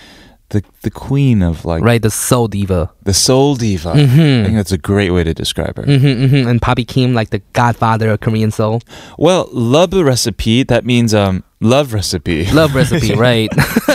the 0.50 0.62
the 0.82 0.90
queen 0.90 1.42
of 1.42 1.64
like 1.64 1.82
Right, 1.82 2.00
the 2.02 2.10
soul 2.10 2.48
diva. 2.48 2.90
the 3.02 3.14
soul 3.14 3.56
diva. 3.56 3.90
I 3.90 4.06
think 4.44 4.54
that's 4.56 4.72
a 4.72 4.78
great 4.78 5.10
way 5.10 5.24
to 5.24 5.34
describe 5.34 5.76
her. 5.78 5.84
hmm 5.84 6.26
hmm 6.28 6.48
And 6.48 6.60
Bobby 6.60 6.84
Kim, 6.84 7.12
like 7.14 7.30
the 7.30 7.42
godfather 7.52 8.10
of 8.10 8.20
Korean 8.20 8.50
soul. 8.50 8.80
Well, 9.18 9.48
love 9.52 9.90
the 9.90 10.04
recipe 10.04 10.62
that 10.64 10.84
means 10.84 11.12
um 11.14 11.42
love 11.60 11.92
recipe. 11.94 12.44
Love 12.52 12.74
recipe, 12.74 13.14
right? 13.28 13.48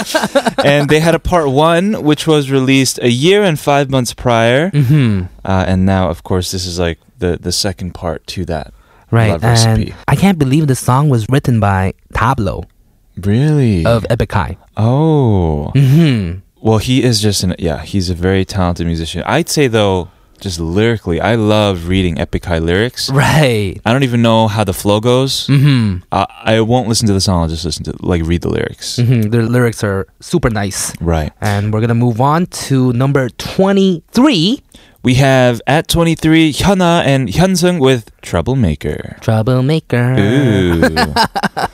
and 0.66 0.90
they 0.90 1.00
had 1.00 1.16
a 1.16 1.20
part 1.20 1.50
one, 1.50 2.04
which 2.04 2.26
was 2.28 2.50
released 2.52 3.00
a 3.02 3.10
year 3.12 3.44
and 3.44 3.60
five 3.60 3.90
months 3.90 4.14
prior. 4.14 4.70
hmm 4.72 5.22
Uh, 5.46 5.66
and 5.68 5.86
now, 5.86 6.10
of 6.10 6.24
course, 6.24 6.52
this 6.52 6.66
is 6.66 6.78
like 6.80 6.98
the 7.20 7.38
the 7.42 7.52
second 7.52 7.94
part 7.94 8.26
to 8.36 8.44
that. 8.46 8.74
Right, 9.12 9.32
Love 9.32 9.44
Recipe. 9.44 9.92
and 9.92 9.94
I 10.08 10.16
can't 10.16 10.38
believe 10.38 10.68
the 10.68 10.76
song 10.76 11.10
was 11.10 11.26
written 11.30 11.60
by 11.60 11.94
Tablo 12.14 12.66
Really? 13.26 13.86
of 13.86 14.06
Epic 14.10 14.32
High. 14.32 14.58
oh. 14.78 15.72
hmm 15.76 16.40
Well, 16.62 16.78
he 16.80 17.04
is 17.04 17.22
just 17.22 17.44
an 17.44 17.56
yeah. 17.60 17.82
He's 17.84 18.10
a 18.10 18.16
very 18.16 18.44
talented 18.46 18.86
musician. 18.86 19.24
I'd 19.26 19.48
say 19.50 19.68
though, 19.68 20.10
just 20.42 20.60
lyrically, 20.60 21.20
I 21.20 21.36
love 21.36 21.88
reading 21.88 22.20
Epic 22.20 22.46
High 22.46 22.60
lyrics. 22.60 23.10
Right. 23.10 23.80
I 23.86 23.92
don't 23.94 24.04
even 24.04 24.22
know 24.22 24.48
how 24.48 24.64
the 24.64 24.74
flow 24.74 25.00
goes. 25.00 25.48
hmm 25.48 25.98
Uh, 26.12 26.26
I 26.44 26.60
won't 26.62 26.88
listen 26.88 27.08
to 27.08 27.14
the 27.14 27.22
song. 27.22 27.44
I'll 27.44 27.50
just 27.50 27.66
listen 27.66 27.84
to 27.86 27.94
like 28.02 28.24
read 28.26 28.42
the 28.42 28.50
lyrics. 28.50 28.98
hmm 28.98 29.22
The 29.32 29.42
lyrics 29.44 29.84
are 29.84 30.08
super 30.20 30.50
nice. 30.50 30.94
Right. 31.02 31.32
And 31.42 31.72
we're 31.74 31.82
gonna 31.82 31.96
move 32.08 32.20
on 32.22 32.46
to 32.68 32.92
number 32.94 33.30
23, 33.30 34.60
We 35.04 35.14
have 35.16 35.62
at 35.68 35.88
23 35.88 36.52
Hyuna 36.54 37.04
and 37.08 37.30
Hyunseung 37.30 37.80
with 37.80 38.12
Troublemaker. 38.22 39.16
Troublemaker. 39.22 40.16
Ooh. 40.20 41.14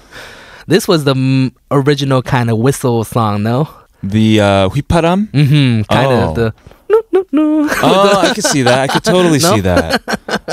This 0.68 0.88
was 0.88 1.04
the 1.04 1.12
m- 1.12 1.54
original 1.72 2.22
kind 2.22 2.50
of 2.50 2.58
whistle 2.58 3.04
song, 3.04 3.44
no? 3.44 3.70
The 4.02 4.40
uh, 4.40 4.70
Huiparam? 4.70 5.28
Mm-hmm. 5.32 5.82
Kind 5.94 6.08
oh. 6.08 6.30
of 6.30 6.36
the. 6.36 6.54
No, 6.90 7.02
no, 7.12 7.26
no. 7.32 7.70
Oh, 7.84 8.22
I 8.22 8.34
could 8.36 8.44
see 8.44 8.62
that. 8.62 8.90
I 8.90 8.94
could 8.94 9.04
totally 9.04 9.40
see 9.40 9.62
that. 9.62 10.02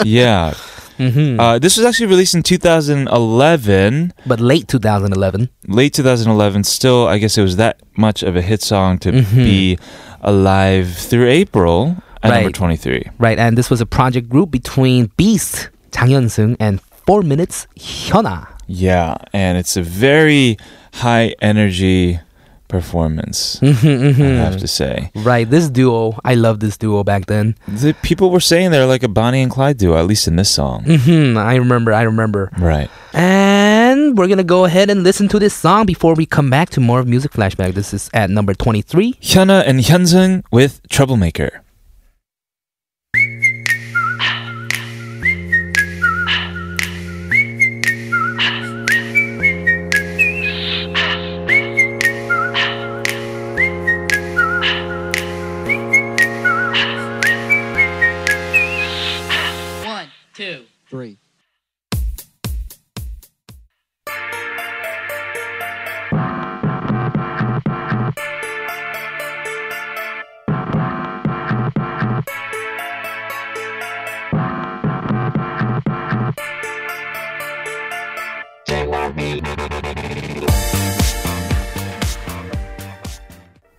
Yeah. 0.05 0.55
Mm-hmm. 0.99 1.41
Uh, 1.41 1.59
this 1.59 1.77
was 1.77 1.87
actually 1.87 2.07
released 2.07 2.35
in 2.35 2.43
2011. 2.43 4.13
But 4.27 4.41
late 4.41 4.69
2011. 4.69 5.49
Late 5.67 5.95
2011. 5.95 6.65
Still, 6.65 7.09
I 7.09 7.19
guess 7.19 7.37
it 7.37 7.43
was 7.43 7.57
that 7.57 7.81
much 7.97 8.23
of 8.23 8.37
a 8.37 8.43
hit 8.43 8.63
song 8.63 8.99
to 8.99 9.13
mm-hmm. 9.13 9.37
be 9.37 9.79
alive 10.21 10.95
through 10.95 11.29
April 11.29 11.97
at 12.23 12.31
right. 12.31 12.43
number 12.43 12.53
23. 12.53 13.05
Right, 13.19 13.39
and 13.39 13.59
this 13.59 13.69
was 13.69 13.81
a 13.81 13.87
project 13.87 14.29
group 14.29 14.51
between 14.51 15.07
Beast, 15.17 15.71
Jang 15.91 16.09
Hyun-seung, 16.09 16.57
and 16.61 16.81
4 17.07 17.23
Minutes, 17.23 17.67
Hyuna. 17.77 18.52
Yeah, 18.67 19.17
and 19.33 19.59
it's 19.59 19.77
a 19.77 19.83
very 19.83 20.57
high 20.95 21.35
energy 21.41 22.21
performance. 22.69 23.61
Mm-hmm, 23.83 24.23
I 24.23 24.45
have 24.49 24.59
to 24.59 24.67
say, 24.69 25.11
Right, 25.15 25.49
this 25.49 25.69
duo, 25.69 26.19
I 26.25 26.35
love 26.35 26.61
this 26.61 26.77
duo 26.79 27.05
back 27.05 27.27
then. 27.27 27.55
the 27.69 27.95
people 28.03 28.31
were 28.31 28.41
saying 28.41 28.71
they're 28.71 28.87
like 28.87 29.03
a 29.03 29.09
Bonnie 29.09 29.43
and 29.43 29.51
Clyde 29.51 29.77
duo, 29.79 29.97
at 29.99 30.07
least 30.07 30.27
in 30.27 30.37
this 30.37 30.51
song. 30.51 30.85
hmm 30.87 31.37
I 31.37 31.57
remember, 31.57 31.93
I 31.93 32.03
remember. 32.03 32.51
Right. 32.59 32.89
And 33.13 34.17
we're 34.17 34.29
gonna 34.29 34.45
go 34.45 34.65
ahead 34.65 34.89
and 34.91 35.03
listen 35.05 35.29
to 35.29 35.39
this 35.39 35.55
song 35.55 35.85
before 35.87 36.15
we 36.15 36.25
come 36.27 36.49
back 36.51 36.71
to 36.71 36.81
more 36.81 36.99
of 37.01 37.07
Music 37.07 37.33
Flashback. 37.33 37.75
This 37.75 37.93
is 37.93 38.09
at 38.15 38.31
number 38.31 38.55
23. 38.55 39.15
Hyuna 39.21 39.63
and 39.67 39.81
Hyunseung 39.81 40.43
with 40.51 40.81
Troublemaker. 40.89 41.63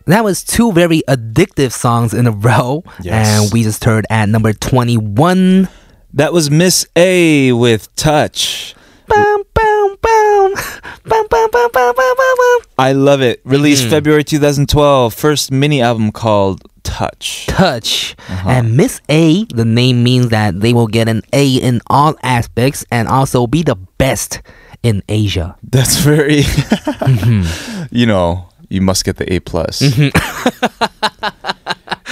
That 0.06 0.24
was 0.24 0.44
two 0.44 0.72
very 0.74 1.02
addictive 1.08 1.72
songs 1.72 2.14
in 2.14 2.28
a 2.28 2.32
row. 2.50 2.84
Yes. 3.02 3.42
And 3.44 3.54
we 3.54 3.64
just 3.64 3.84
heard 3.84 4.06
at 4.10 4.30
number 4.30 4.54
21. 4.54 5.70
That 6.14 6.34
was 6.34 6.52
Miss 6.52 6.86
A 6.96 7.52
with 7.54 7.94
Touch. 7.96 8.76
Bum, 9.08 9.44
bum, 9.54 9.98
bum. 10.02 10.54
I 12.78 12.92
love 12.94 13.22
it. 13.22 13.42
Released 13.46 13.86
Mhm. 13.86 13.90
February 13.90 14.24
2012. 14.24 15.14
First 15.14 15.52
mini 15.52 15.82
album 15.82 16.12
called 16.12 16.62
Touch. 16.84 17.46
Touch. 17.48 18.16
Uh-huh. 18.30 18.50
And 18.50 18.76
Miss 18.78 19.02
A, 19.10 19.46
the 19.46 19.66
name 19.66 20.04
means 20.04 20.30
that 20.30 20.60
they 20.62 20.74
will 20.74 20.88
get 20.88 21.08
an 21.08 21.22
A 21.34 21.56
in 21.56 21.82
all 21.88 22.16
aspects 22.24 22.86
and 22.92 23.08
also 23.08 23.48
be 23.48 23.64
the 23.64 23.76
best 23.98 24.42
in 24.84 25.02
Asia. 25.10 25.56
That's 25.64 25.98
very, 25.98 26.42
Mm-hmm. 26.44 27.86
you 27.96 28.06
know, 28.06 28.50
you 28.74 28.82
must 28.82 29.06
get 29.06 29.18
the 29.18 29.32
A 29.34 29.40
plus. 29.40 29.82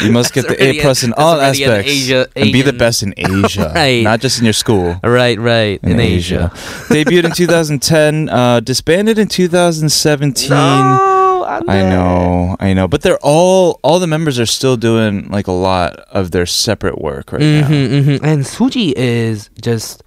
you 0.02 0.12
must 0.12 0.34
get 0.34 0.48
the 0.48 0.56
A 0.64 0.80
plus 0.82 1.04
in 1.04 1.14
all 1.14 1.40
aspects 1.42 1.90
Asia- 1.92 2.28
and 2.36 2.52
be 2.52 2.62
the 2.62 2.74
best 2.74 3.04
in 3.04 3.14
Asia, 3.18 3.72
Right. 3.76 4.04
not 4.04 4.20
just 4.20 4.40
in 4.40 4.46
your 4.46 4.54
school. 4.54 5.00
Right, 5.04 5.40
right. 5.40 5.80
In, 5.84 6.00
Asia. 6.00 6.52
Debuted 6.90 7.26
in 7.26 7.32
2010, 7.32 8.30
uh, 8.30 8.60
disbanded 8.62 9.20
in 9.20 9.28
2017. 9.28 10.50
No, 10.50 11.44
I 11.68 11.82
know, 11.82 12.56
I 12.60 12.74
know, 12.74 12.88
but 12.88 13.02
they're 13.02 13.20
all 13.22 13.80
all 13.84 14.00
the 14.00 14.08
members 14.08 14.40
are 14.40 14.46
still 14.46 14.78
doing 14.78 15.28
like 15.30 15.48
a 15.48 15.52
lot 15.52 15.96
of 16.12 16.32
their 16.32 16.46
separate 16.46 17.02
work 17.02 17.32
right 17.32 17.42
now. 17.42 17.68
hmm 17.68 18.02
hmm 18.18 18.26
And 18.26 18.46
Suzy 18.48 18.94
is 18.96 19.50
just 19.62 20.04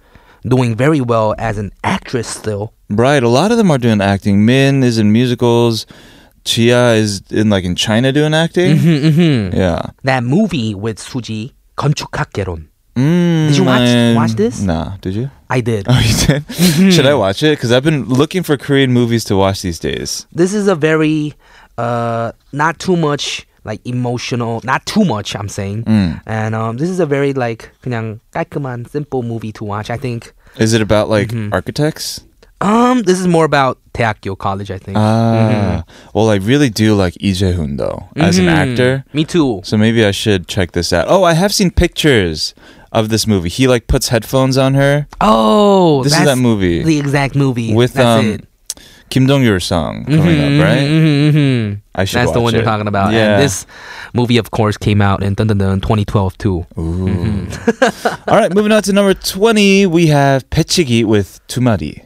doing 0.47 0.75
very 0.75 1.01
well 1.01 1.35
as 1.37 1.57
an 1.57 1.71
actress 1.83 2.27
still. 2.27 2.73
Right. 2.89 3.21
A 3.23 3.29
lot 3.29 3.51
of 3.51 3.57
them 3.57 3.71
are 3.71 3.77
doing 3.79 3.99
acting. 4.01 4.45
Min 4.45 4.83
is 4.83 4.97
in 4.97 5.11
musicals. 5.11 5.85
Jia 6.45 6.97
is 6.97 7.21
in 7.31 7.49
like 7.49 7.63
in 7.65 7.75
China 7.75 8.11
doing 8.11 8.33
acting. 8.33 8.77
Mm-hmm, 8.77 9.19
mm-hmm. 9.19 9.57
Yeah, 9.57 9.81
that 10.03 10.23
movie 10.23 10.73
with 10.75 10.99
Suzy, 10.99 11.53
건축학개론. 11.75 12.67
Mm, 12.95 13.47
did 13.49 13.57
you 13.57 13.63
watch 13.65 14.15
watch 14.15 14.31
this? 14.37 14.61
Nah, 14.61 14.95
did 15.01 15.15
you? 15.15 15.29
I 15.49 15.59
did. 15.59 15.87
Oh, 15.89 15.99
you 15.99 16.15
did. 16.27 16.45
Mm-hmm. 16.55 16.89
Should 16.89 17.05
I 17.05 17.13
watch 17.13 17.43
it? 17.43 17.57
Because 17.57 17.71
I've 17.71 17.83
been 17.83 18.05
looking 18.05 18.43
for 18.43 18.57
Korean 18.57 18.93
movies 18.93 19.23
to 19.25 19.35
watch 19.35 19.61
these 19.61 19.79
days. 19.79 20.25
This 20.31 20.53
is 20.53 20.67
a 20.67 20.75
very, 20.75 21.33
uh, 21.77 22.31
not 22.53 22.79
too 22.79 22.95
much 22.95 23.45
like 23.65 23.81
emotional, 23.85 24.61
not 24.63 24.85
too 24.85 25.03
much. 25.03 25.35
I'm 25.35 25.49
saying, 25.49 25.83
mm. 25.83 26.21
and 26.25 26.55
um, 26.55 26.77
this 26.77 26.89
is 26.89 26.99
a 26.99 27.05
very 27.05 27.33
like 27.33 27.71
그냥 27.83 28.19
깔끔한 28.33 28.87
simple 28.89 29.23
movie 29.23 29.51
to 29.53 29.65
watch. 29.65 29.89
I 29.89 29.97
think. 29.97 30.31
Is 30.57 30.73
it 30.73 30.81
about 30.81 31.09
like 31.09 31.29
mm-hmm. 31.29 31.51
architects? 31.51 32.23
Um, 32.61 33.01
this 33.03 33.19
is 33.19 33.27
more 33.27 33.45
about 33.45 33.79
Taekyo 33.93 34.37
College, 34.37 34.71
I 34.71 34.77
think. 34.77 34.97
Ah, 34.97 35.83
mm-hmm. 35.85 36.17
well, 36.17 36.29
I 36.29 36.35
really 36.35 36.69
do 36.69 36.95
like 36.95 37.15
Lee 37.21 37.33
though 37.33 38.09
as 38.15 38.37
mm-hmm. 38.37 38.47
an 38.47 38.69
actor. 38.69 39.05
Me 39.13 39.25
too. 39.25 39.61
So 39.63 39.77
maybe 39.77 40.05
I 40.05 40.11
should 40.11 40.47
check 40.47 40.71
this 40.71 40.93
out. 40.93 41.05
Oh, 41.09 41.23
I 41.23 41.33
have 41.33 41.53
seen 41.53 41.69
pictures 41.69 42.55
of 42.91 43.09
this 43.09 43.27
movie. 43.27 43.49
He 43.49 43.67
like 43.67 43.87
puts 43.87 44.09
headphones 44.09 44.57
on 44.57 44.73
her. 44.75 45.07
Oh, 45.19 46.03
this 46.03 46.17
is 46.17 46.25
that 46.25 46.37
movie. 46.37 46.83
The 46.83 46.97
exact 46.97 47.35
movie 47.35 47.73
with 47.73 47.93
that's 47.93 48.19
um. 48.19 48.31
It. 48.31 48.47
Kim 49.11 49.27
Dong-ryul 49.27 49.61
song 49.61 50.03
coming 50.05 50.19
mm-hmm, 50.19 50.59
up, 50.59 50.65
right? 50.65 50.79
Mm-hmm, 50.79 51.37
mm-hmm, 51.37 51.79
I 51.93 52.05
should. 52.05 52.17
That's 52.17 52.31
the 52.31 52.41
one 52.41 52.53
it. 52.53 52.57
you're 52.57 52.65
talking 52.65 52.87
about. 52.87 53.13
Yeah. 53.13 53.35
And 53.35 53.43
this 53.43 53.67
movie, 54.13 54.37
of 54.37 54.49
course, 54.49 54.77
came 54.77 54.99
out 54.99 55.21
in 55.21 55.35
dun, 55.35 55.47
dun, 55.47 55.59
dun, 55.59 55.79
2012 55.79 56.37
too. 56.39 56.65
Mm-hmm. 56.75 58.29
All 58.29 58.37
right, 58.37 58.53
moving 58.53 58.71
on 58.71 58.81
to 58.83 58.93
number 58.93 59.13
20, 59.13 59.85
we 59.85 60.07
have 60.07 60.49
Baechigi 60.49 61.05
with 61.05 61.39
Tumari. 61.47 62.05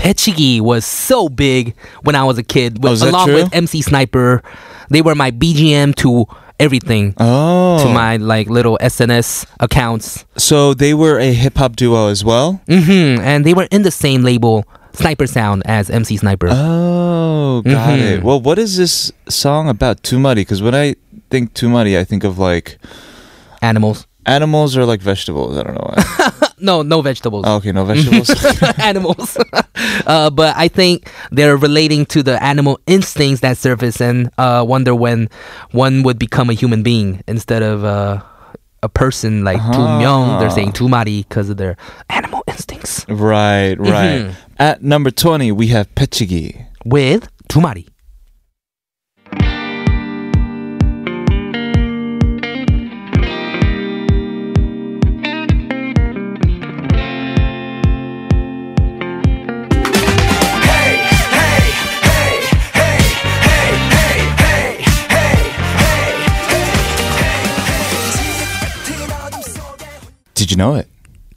Baechigi 0.00 0.60
was 0.60 0.84
so 0.84 1.28
big 1.28 1.74
when 2.02 2.14
I 2.14 2.24
was 2.24 2.38
a 2.38 2.42
kid, 2.42 2.78
Oh, 2.82 2.90
with, 2.90 3.00
that 3.00 3.10
along 3.10 3.26
true? 3.26 3.34
with 3.44 3.54
MC 3.54 3.82
Sniper. 3.82 4.42
They 4.88 5.02
were 5.02 5.14
my 5.14 5.30
BGM 5.30 5.94
to 5.96 6.26
everything. 6.58 7.14
Oh. 7.18 7.82
To 7.84 7.88
my 7.92 8.16
like 8.16 8.48
little 8.48 8.78
SNS 8.80 9.46
accounts, 9.60 10.24
So 10.36 10.74
they 10.74 10.94
were 10.94 11.18
a 11.18 11.32
hip 11.32 11.56
hop 11.58 11.76
duo 11.76 12.08
as 12.08 12.24
well? 12.24 12.60
hmm 12.66 13.20
and 13.20 13.44
they 13.44 13.54
were 13.54 13.68
in 13.70 13.82
the 13.82 13.90
same 13.90 14.22
label, 14.22 14.64
Sniper 14.92 15.26
Sound, 15.26 15.62
as 15.66 15.90
MC 15.90 16.16
Sniper. 16.16 16.48
Oh, 16.50 17.62
got 17.64 17.98
Mhm. 17.98 18.18
it. 18.18 18.22
Well, 18.24 18.40
what 18.40 18.58
is 18.58 18.76
this 18.76 19.12
song 19.28 19.68
about? 19.68 20.02
Tumari? 20.02 20.36
Because 20.36 20.60
when 20.62 20.74
I 20.74 20.96
think 21.30 21.54
Tumari, 21.54 21.96
I 21.98 22.04
think 22.04 22.24
of 22.24 22.38
like 22.38 22.78
Animals. 23.62 24.06
Animals 24.26 24.76
are 24.76 24.84
like 24.84 25.00
vegetables. 25.00 25.56
I 25.56 25.62
don't 25.62 25.74
know 25.74 25.92
why. 25.94 26.48
no, 26.58 26.82
no 26.82 27.00
vegetables. 27.00 27.44
Oh, 27.46 27.56
okay, 27.56 27.72
no 27.72 27.84
vegetables. 27.84 28.30
Animals. 28.78 29.38
uh, 30.06 30.30
but 30.30 30.56
I 30.56 30.68
think 30.68 31.10
they're 31.30 31.56
relating 31.56 32.06
to 32.06 32.22
the 32.22 32.42
animal 32.42 32.80
instincts 32.86 33.40
that 33.40 33.56
surface 33.56 34.00
and 34.00 34.30
uh, 34.38 34.64
wonder 34.66 34.94
when 34.94 35.28
one 35.72 36.02
would 36.02 36.18
become 36.18 36.50
a 36.50 36.52
human 36.52 36.82
being 36.82 37.22
instead 37.26 37.62
of 37.62 37.84
uh, 37.84 38.22
a 38.82 38.88
person 38.88 39.44
like 39.44 39.58
uh-huh. 39.58 40.38
They're 40.40 40.50
saying 40.50 40.72
Tumari 40.72 41.26
because 41.26 41.48
of 41.50 41.56
their 41.56 41.76
animal 42.08 42.44
instincts. 42.46 43.06
Right, 43.08 43.74
right. 43.78 44.20
Mm-hmm. 44.20 44.32
At 44.58 44.82
number 44.82 45.10
20, 45.10 45.52
we 45.52 45.68
have 45.68 45.94
Baechigi. 45.94 46.66
With 46.84 47.28
Tumari. 47.48 47.88
Did 70.50 70.56
you 70.56 70.64
know 70.64 70.74
it? 70.74 70.88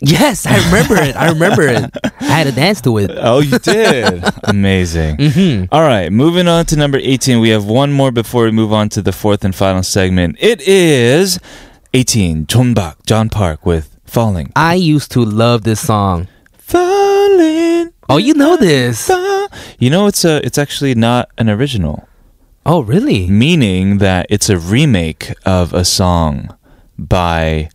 Yes, 0.02 0.48
I 0.48 0.56
remember 0.66 0.96
it. 0.96 1.16
I 1.16 1.30
remember 1.30 1.62
it. 1.68 1.92
I 2.20 2.24
had 2.24 2.48
a 2.48 2.52
dance 2.52 2.82
to 2.82 2.98
it. 2.98 3.12
Oh, 3.16 3.42
you 3.42 3.60
did. 3.60 4.24
Amazing. 4.46 5.18
Mhm. 5.18 5.68
All 5.72 5.84
right, 5.84 6.12
moving 6.12 6.48
on 6.48 6.66
to 6.66 6.76
number 6.76 6.98
18. 6.98 7.40
We 7.40 7.50
have 7.50 7.66
one 7.66 7.92
more 7.94 8.12
before 8.12 8.46
we 8.46 8.52
move 8.52 8.74
on 8.74 8.90
to 8.90 9.04
the 9.04 9.12
fourth 9.12 9.46
and 9.46 9.54
final 9.54 9.84
segment. 9.84 10.38
It 10.40 10.62
is 10.68 11.40
18, 11.94 12.48
John 12.48 12.74
John 13.06 13.30
Park 13.30 13.68
with 13.68 13.96
Falling. 14.04 14.52
I 14.56 14.74
used 14.74 15.12
to 15.12 15.24
love 15.24 15.64
this 15.64 15.80
song. 15.86 16.28
Falling. 16.58 17.94
Oh, 18.10 18.18
you 18.18 18.34
know 18.34 18.58
this. 18.58 19.10
You 19.78 19.92
know, 19.92 20.08
it's 20.08 20.26
a, 20.26 20.44
it's 20.44 20.58
actually 20.58 20.96
not 20.96 21.30
an 21.38 21.50
original, 21.50 22.08
Oh, 22.66 22.82
really? 22.82 23.30
meaning 23.30 24.00
that 24.00 24.26
it's 24.32 24.50
a 24.50 24.58
remake 24.58 25.34
of 25.46 25.72
a 25.72 25.86
song 25.86 26.50
by 26.98 27.70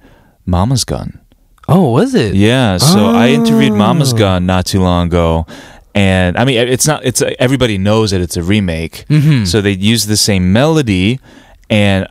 Mama's 0.44 0.84
Gun. 0.84 1.20
Oh, 1.68 1.90
was 1.90 2.14
it? 2.14 2.34
Yeah, 2.34 2.78
so 2.78 3.10
I 3.10 3.28
interviewed 3.28 3.72
Mama's 3.74 4.14
Oh. 4.14 4.16
Gun 4.16 4.46
not 4.46 4.64
too 4.66 4.80
long 4.80 5.08
ago, 5.08 5.46
and 5.94 6.36
I 6.38 6.44
mean, 6.44 6.56
it's 6.56 6.86
not. 6.86 7.04
It's 7.04 7.22
everybody 7.38 7.76
knows 7.78 8.10
that 8.12 8.20
it's 8.20 8.36
a 8.36 8.42
remake, 8.42 9.04
Mhm. 9.10 9.46
so 9.46 9.60
they 9.60 9.72
use 9.72 10.06
the 10.06 10.16
same 10.16 10.52
melody 10.52 11.20
and 11.68 12.06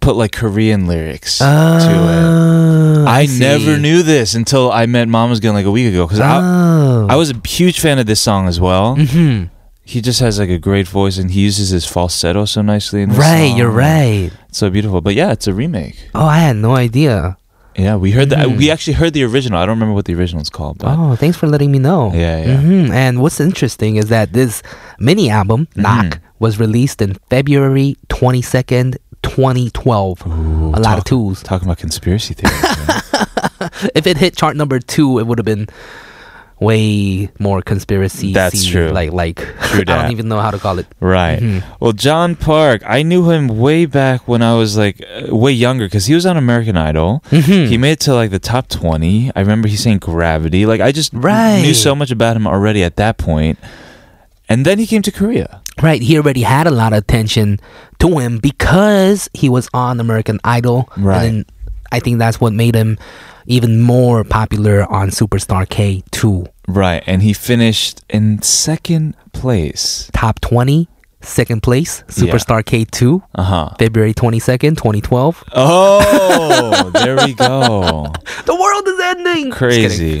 put 0.00 0.16
like 0.16 0.32
Korean 0.32 0.86
lyrics 0.86 1.38
to 1.38 1.44
it. 1.44 1.48
Oh, 1.48 3.04
I, 3.06 3.26
never 3.38 3.78
knew 3.78 4.02
this 4.02 4.34
until 4.34 4.70
I 4.72 4.86
met 4.86 5.08
Mama's 5.08 5.40
Gun 5.40 5.54
like 5.54 5.66
a 5.66 5.70
week 5.70 5.92
ago 5.92 6.06
because 6.06 6.20
Oh. 6.20 7.06
I, 7.08 7.14
I 7.14 7.16
was 7.16 7.30
a 7.30 7.34
huge 7.46 7.80
fan 7.80 7.98
of 7.98 8.06
this 8.06 8.20
song 8.20 8.48
as 8.48 8.58
well. 8.60 8.96
Mhm. 8.96 9.50
He 9.84 10.00
just 10.02 10.20
has 10.20 10.38
like 10.38 10.50
a 10.50 10.58
great 10.58 10.86
voice 10.86 11.16
and 11.16 11.30
he 11.30 11.40
uses 11.40 11.70
his 11.70 11.86
falsetto 11.86 12.44
so 12.44 12.60
nicely 12.60 13.04
Right, 13.06 13.48
song. 13.48 13.56
you're 13.56 13.70
right. 13.70 14.30
It's 14.48 14.58
so 14.58 14.68
beautiful. 14.68 15.00
But 15.00 15.14
yeah, 15.14 15.32
it's 15.32 15.46
a 15.46 15.54
remake. 15.54 15.96
Oh, 16.14 16.26
I 16.26 16.38
had 16.40 16.56
no 16.56 16.74
idea. 16.76 17.36
Yeah, 17.78 17.96
we 17.96 18.10
heard 18.10 18.30
that. 18.30 18.46
Mhm. 18.46 18.58
We 18.58 18.70
actually 18.70 18.94
heard 18.94 19.12
the 19.14 19.22
original. 19.24 19.58
I 19.60 19.64
don't 19.66 19.76
remember 19.76 19.94
what 19.94 20.04
the 20.06 20.14
original 20.14 20.42
is 20.42 20.50
called, 20.50 20.78
but 20.78 20.88
Oh, 20.98 21.14
thanks 21.16 21.36
for 21.36 21.46
letting 21.46 21.70
me 21.70 21.78
know. 21.78 22.10
Yeah, 22.12 22.38
yeah. 22.44 22.56
hmm 22.60 22.90
And 22.92 23.20
what's 23.22 23.38
interesting 23.40 23.96
is 23.96 24.06
that 24.06 24.32
this 24.32 24.62
mini 24.98 25.30
album, 25.30 25.66
Mm-hmm. 25.66 25.82
Knock, 25.82 26.20
was 26.40 26.58
released 26.58 27.00
in 27.00 27.14
February 27.30 27.96
22nd, 28.08 28.96
2012. 29.22 30.26
Ooh, 30.26 30.70
A 30.74 30.80
lot 30.80 30.98
of 30.98 31.04
talk- 31.04 31.04
twos. 31.06 31.42
Talking 31.42 31.66
about 31.68 31.78
conspiracy 31.78 32.34
theories. 32.34 32.62
If 33.94 34.06
it 34.06 34.16
hit 34.16 34.36
chart 34.36 34.56
number 34.56 34.78
two, 34.78 35.18
it 35.18 35.26
would 35.26 35.38
have 35.38 35.44
been 35.44 35.68
way 36.60 37.28
more 37.38 37.62
conspiracy. 37.62 38.32
That's 38.32 38.64
true. 38.64 38.88
Like, 38.90 39.12
like 39.12 39.36
True 39.36 39.80
I 39.86 40.02
don't 40.02 40.10
even 40.12 40.28
know 40.28 40.40
how 40.40 40.50
to 40.50 40.58
call 40.58 40.78
it. 40.78 40.86
right. 41.00 41.38
Mhm. 41.40 41.62
Well, 41.80 41.92
John 41.92 42.34
Park, 42.36 42.82
I 42.86 43.02
knew 43.02 43.30
him 43.30 43.46
way 43.48 43.86
back 43.86 44.26
when 44.26 44.42
I 44.42 44.54
was 44.54 44.76
like 44.76 45.00
uh, 45.02 45.34
way 45.34 45.52
younger 45.52 45.86
because 45.86 46.06
he 46.06 46.14
was 46.14 46.26
on 46.26 46.36
American 46.36 46.76
Idol. 46.76 47.22
Mhm. 47.30 47.68
He 47.68 47.78
made 47.78 47.92
it 47.92 48.00
to 48.00 48.14
like 48.14 48.30
the 48.30 48.38
top 48.40 48.68
20. 48.68 49.30
I 49.36 49.40
remember 49.40 49.68
he 49.68 49.76
saying 49.76 49.98
Gravity. 49.98 50.66
Like, 50.66 50.80
I 50.80 50.90
just 50.92 51.12
Right. 51.14 51.62
knew 51.62 51.74
so 51.74 51.94
much 51.94 52.10
about 52.10 52.36
him 52.36 52.46
already 52.46 52.82
at 52.82 52.96
that 52.96 53.18
point. 53.18 53.58
And 54.48 54.64
then 54.64 54.78
he 54.78 54.86
came 54.86 55.02
to 55.02 55.12
Korea. 55.12 55.60
Right, 55.82 56.02
he 56.02 56.16
already 56.18 56.42
had 56.42 56.66
a 56.66 56.72
lot 56.72 56.92
of 56.92 56.98
attention 56.98 57.60
to 58.00 58.18
him 58.18 58.38
because 58.38 59.28
he 59.32 59.48
was 59.48 59.68
on 59.72 60.00
American 60.00 60.40
Idol. 60.42 60.88
Right. 60.96 61.22
And 61.22 61.22
then 61.22 61.44
I 61.92 62.00
think 62.00 62.18
that's 62.18 62.40
what 62.40 62.52
made 62.52 62.74
him 62.74 62.98
even 63.48 63.80
more 63.80 64.22
popular 64.24 64.84
on 64.92 65.08
Superstar 65.08 65.68
K 65.68 66.04
2. 66.12 66.46
Right. 66.68 67.02
And 67.06 67.22
he 67.22 67.32
finished 67.32 68.04
in 68.08 68.42
second 68.42 69.16
place. 69.32 70.10
Top 70.12 70.38
20, 70.40 70.86
second 71.21 71.63
place, 71.63 72.03
Yeah. 72.09 72.33
Superstar 72.33 72.65
K 72.65 72.83
2, 72.83 73.23
Uh 73.35 73.43
huh. 73.43 73.69
February 73.79 74.13
22nd, 74.13 74.75
2012. 74.75 75.43
Oh, 75.55 76.91
there 76.93 77.15
we 77.15 77.33
go. 77.33 78.11
The 78.45 78.55
world 78.55 78.85
is 78.87 78.99
ending! 78.99 79.51
Just 79.51 79.59
kidding. 79.97 80.19
Crazy. 80.19 80.19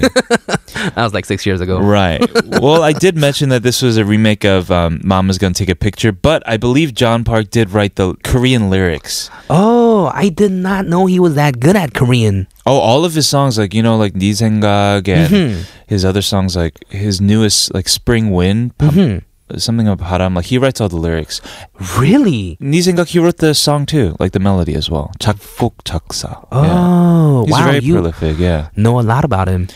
That 0.95 1.03
was 1.03 1.13
like 1.13 1.25
six 1.25 1.45
years 1.45 1.59
ago. 1.61 1.79
Right. 1.79 2.23
Well, 2.61 2.83
I 2.83 2.93
did 2.93 3.15
mention 3.17 3.49
that 3.49 3.63
this 3.63 3.81
was 3.81 3.97
a 3.97 4.05
remake 4.05 4.43
of 4.45 4.71
um, 4.71 5.01
Mama's 5.03 5.37
Gonna 5.37 5.53
Take 5.53 5.69
a 5.69 5.75
Picture, 5.75 6.11
but 6.11 6.41
I 6.47 6.55
believe 6.57 6.93
John 6.93 7.23
Park 7.23 7.49
did 7.51 7.71
write 7.71 7.95
the 7.95 8.15
Korean 8.23 8.69
lyrics. 8.69 9.29
Oh, 9.49 10.09
I 10.13 10.29
did 10.29 10.51
not 10.51 10.87
know 10.87 11.05
he 11.05 11.19
was 11.19 11.35
that 11.35 11.59
good 11.59 11.75
at 11.75 11.93
Korean. 11.93 12.47
Oh, 12.65 12.77
all 12.79 13.03
of 13.05 13.13
his 13.13 13.27
songs, 13.27 13.57
like, 13.59 13.73
you 13.73 13.83
know, 13.83 13.97
like 13.97 14.13
네 14.13 14.31
생각 14.35 15.07
and 15.11 15.27
Mhm. 15.29 15.65
his 15.87 16.05
other 16.05 16.21
songs, 16.21 16.55
like 16.55 16.79
his 16.89 17.19
newest, 17.19 17.73
like 17.73 17.87
Spring 17.89 18.31
Wind, 18.31 18.71
Mhm. 18.79 19.23
something 19.57 19.87
of 19.87 19.99
Haram, 20.01 20.33
like 20.35 20.45
he 20.45 20.57
writes 20.57 20.79
all 20.81 20.89
the 20.89 20.97
lyrics. 20.97 21.41
Really? 21.99 22.57
네 22.61 22.81
생각, 22.81 23.07
he 23.09 23.19
wrote 23.19 23.37
the 23.37 23.53
song 23.53 23.85
too, 23.85 24.15
like 24.19 24.31
the 24.31 24.39
melody 24.39 24.75
as 24.75 24.89
well. 24.89 25.11
작곡, 25.19 25.83
작사. 25.83 26.43
yeah. 26.51 26.73
Oh, 26.73 27.43
He's 27.45 27.51
wow. 27.53 27.65
very 27.65 27.79
you 27.79 27.93
prolific, 27.95 28.39
yeah. 28.39 28.69
know 28.75 28.99
a 28.99 29.05
lot 29.05 29.25
about 29.25 29.47
him. 29.47 29.67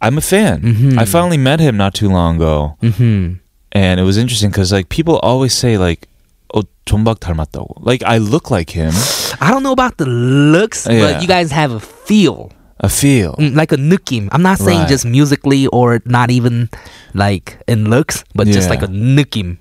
I'm 0.00 0.16
a 0.16 0.22
fan. 0.22 0.62
Mhm. 0.62 0.98
I 0.98 1.04
finally 1.04 1.36
met 1.36 1.60
him 1.60 1.76
not 1.76 1.94
too 1.94 2.08
long 2.08 2.36
ago. 2.36 2.76
hmm 2.80 3.34
and 3.72 4.00
it 4.00 4.02
was 4.02 4.16
interesting 4.16 4.50
because 4.50 4.72
like 4.72 4.88
people 4.88 5.18
always 5.22 5.54
say 5.54 5.78
like 5.78 6.08
oh 6.54 6.64
존박 6.86 7.20
닮았다고 7.20 7.78
like 7.86 8.02
I 8.02 8.18
look 8.18 8.50
like 8.50 8.70
him 8.70 8.90
I 9.40 9.52
don't 9.52 9.62
know 9.62 9.70
about 9.70 9.98
the 9.98 10.06
looks, 10.06 10.88
Yeah. 10.90 11.00
but 11.12 11.22
you 11.22 11.28
guys 11.28 11.52
have 11.52 11.70
a 11.70 11.78
feel. 11.78 12.50
a 12.79 12.89
feel. 12.89 13.35
Mm, 13.39 13.55
like 13.55 13.71
a 13.71 13.77
nukim 13.77 14.27
i'm 14.31 14.41
not 14.41 14.59
saying 14.59 14.79
right. 14.79 14.89
just 14.89 15.05
musically 15.05 15.67
or 15.67 16.01
not 16.05 16.29
even 16.29 16.69
like 17.13 17.57
in 17.67 17.89
looks 17.89 18.23
but 18.35 18.47
yeah. 18.47 18.53
just 18.53 18.69
like 18.69 18.81
a 18.81 18.87
nukim 18.91 19.57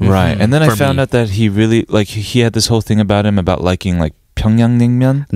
right. 0.00 0.36
Mm, 0.36 0.40
and 0.44 0.52
then 0.52 0.62
i 0.62 0.68
found 0.74 0.96
me. 0.96 1.02
out 1.02 1.10
that 1.10 1.30
he 1.30 1.48
really 1.48 1.86
like 1.88 2.08
he 2.08 2.40
had 2.40 2.52
this 2.52 2.66
whole 2.68 2.82
thing 2.82 3.00
about 3.00 3.24
him 3.24 3.38
about 3.38 3.64
liking 3.64 3.98
like 3.98 4.12
pyongyang 4.36 4.78
naengmyeon? 4.78 5.26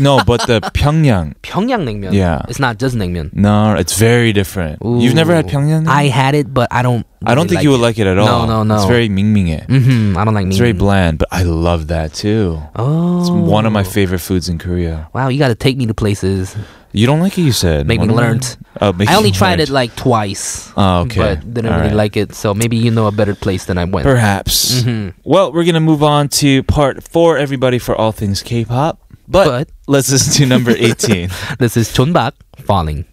no, 0.00 0.20
but 0.24 0.46
the 0.46 0.60
Pyongyang. 0.74 1.36
Pyongyang 1.42 1.84
naengmyeon. 1.84 2.12
Yeah. 2.12 2.42
It's 2.48 2.58
not 2.58 2.78
just 2.78 2.96
naengmyeon. 2.96 3.32
No, 3.34 3.74
it's 3.76 3.98
very 3.98 4.32
different. 4.32 4.82
Ooh. 4.84 5.00
You've 5.00 5.14
never 5.14 5.34
had 5.34 5.46
Pyongyang? 5.46 5.86
I 5.86 6.04
had 6.04 6.34
it, 6.34 6.52
but 6.52 6.68
I 6.72 6.82
don't. 6.82 7.06
Really 7.20 7.32
I 7.32 7.34
don't 7.34 7.48
think 7.48 7.58
like 7.58 7.64
you 7.64 7.70
would 7.70 7.80
it. 7.80 7.82
like 7.82 7.98
it 7.98 8.06
at 8.06 8.18
all. 8.18 8.46
No, 8.46 8.62
no, 8.62 8.62
no. 8.62 8.76
It's 8.76 8.86
very 8.86 9.08
mingminge. 9.08 9.66
Mm-hmm. 9.66 10.16
I 10.16 10.24
don't 10.24 10.34
like 10.34 10.46
mingminge. 10.46 10.48
It's 10.50 10.58
very 10.58 10.72
bland, 10.72 11.18
but 11.18 11.28
I 11.30 11.42
love 11.42 11.88
that 11.88 12.14
too. 12.14 12.60
Oh. 12.76 13.20
It's 13.20 13.30
one 13.30 13.66
of 13.66 13.72
my 13.72 13.82
oh. 13.82 13.84
favorite 13.84 14.20
foods 14.20 14.48
in 14.48 14.58
Korea. 14.58 15.08
Wow, 15.12 15.28
you 15.28 15.38
got 15.38 15.48
to 15.48 15.54
take 15.54 15.76
me 15.76 15.86
to 15.86 15.94
places. 15.94 16.56
You 16.92 17.06
don't 17.06 17.20
like 17.20 17.38
it, 17.38 17.42
you 17.42 17.52
said. 17.52 17.86
Make 17.86 18.00
me 18.00 18.08
learn. 18.08 18.40
Oh, 18.80 18.92
I 19.06 19.14
only 19.14 19.30
tried 19.30 19.50
learned. 19.50 19.60
it 19.62 19.68
like 19.68 19.94
twice. 19.94 20.72
Oh, 20.76 21.02
okay. 21.02 21.36
But 21.36 21.54
didn't 21.54 21.70
all 21.70 21.78
really 21.78 21.90
right. 21.90 21.96
like 21.96 22.16
it. 22.16 22.34
So 22.34 22.52
maybe 22.52 22.76
you 22.76 22.90
know 22.90 23.06
a 23.06 23.12
better 23.12 23.34
place 23.34 23.66
than 23.66 23.78
I 23.78 23.84
went. 23.84 24.04
Perhaps. 24.04 24.82
Mm-hmm. 24.82 25.20
Well, 25.22 25.52
we're 25.52 25.62
going 25.64 25.74
to 25.74 25.80
move 25.80 26.02
on 26.02 26.28
to 26.40 26.64
part 26.64 27.04
four, 27.04 27.38
everybody, 27.38 27.78
for 27.78 27.94
all 27.94 28.10
things 28.10 28.42
K 28.42 28.64
pop. 28.64 28.98
But, 29.30 29.46
But- 29.46 29.68
let's 29.86 30.10
listen 30.10 30.32
to 30.34 30.46
number 30.46 30.72
eighteen. 30.76 31.30
This 31.58 31.76
is 31.76 31.92
John 31.92 32.12
Park 32.12 32.34
falling. 32.66 33.04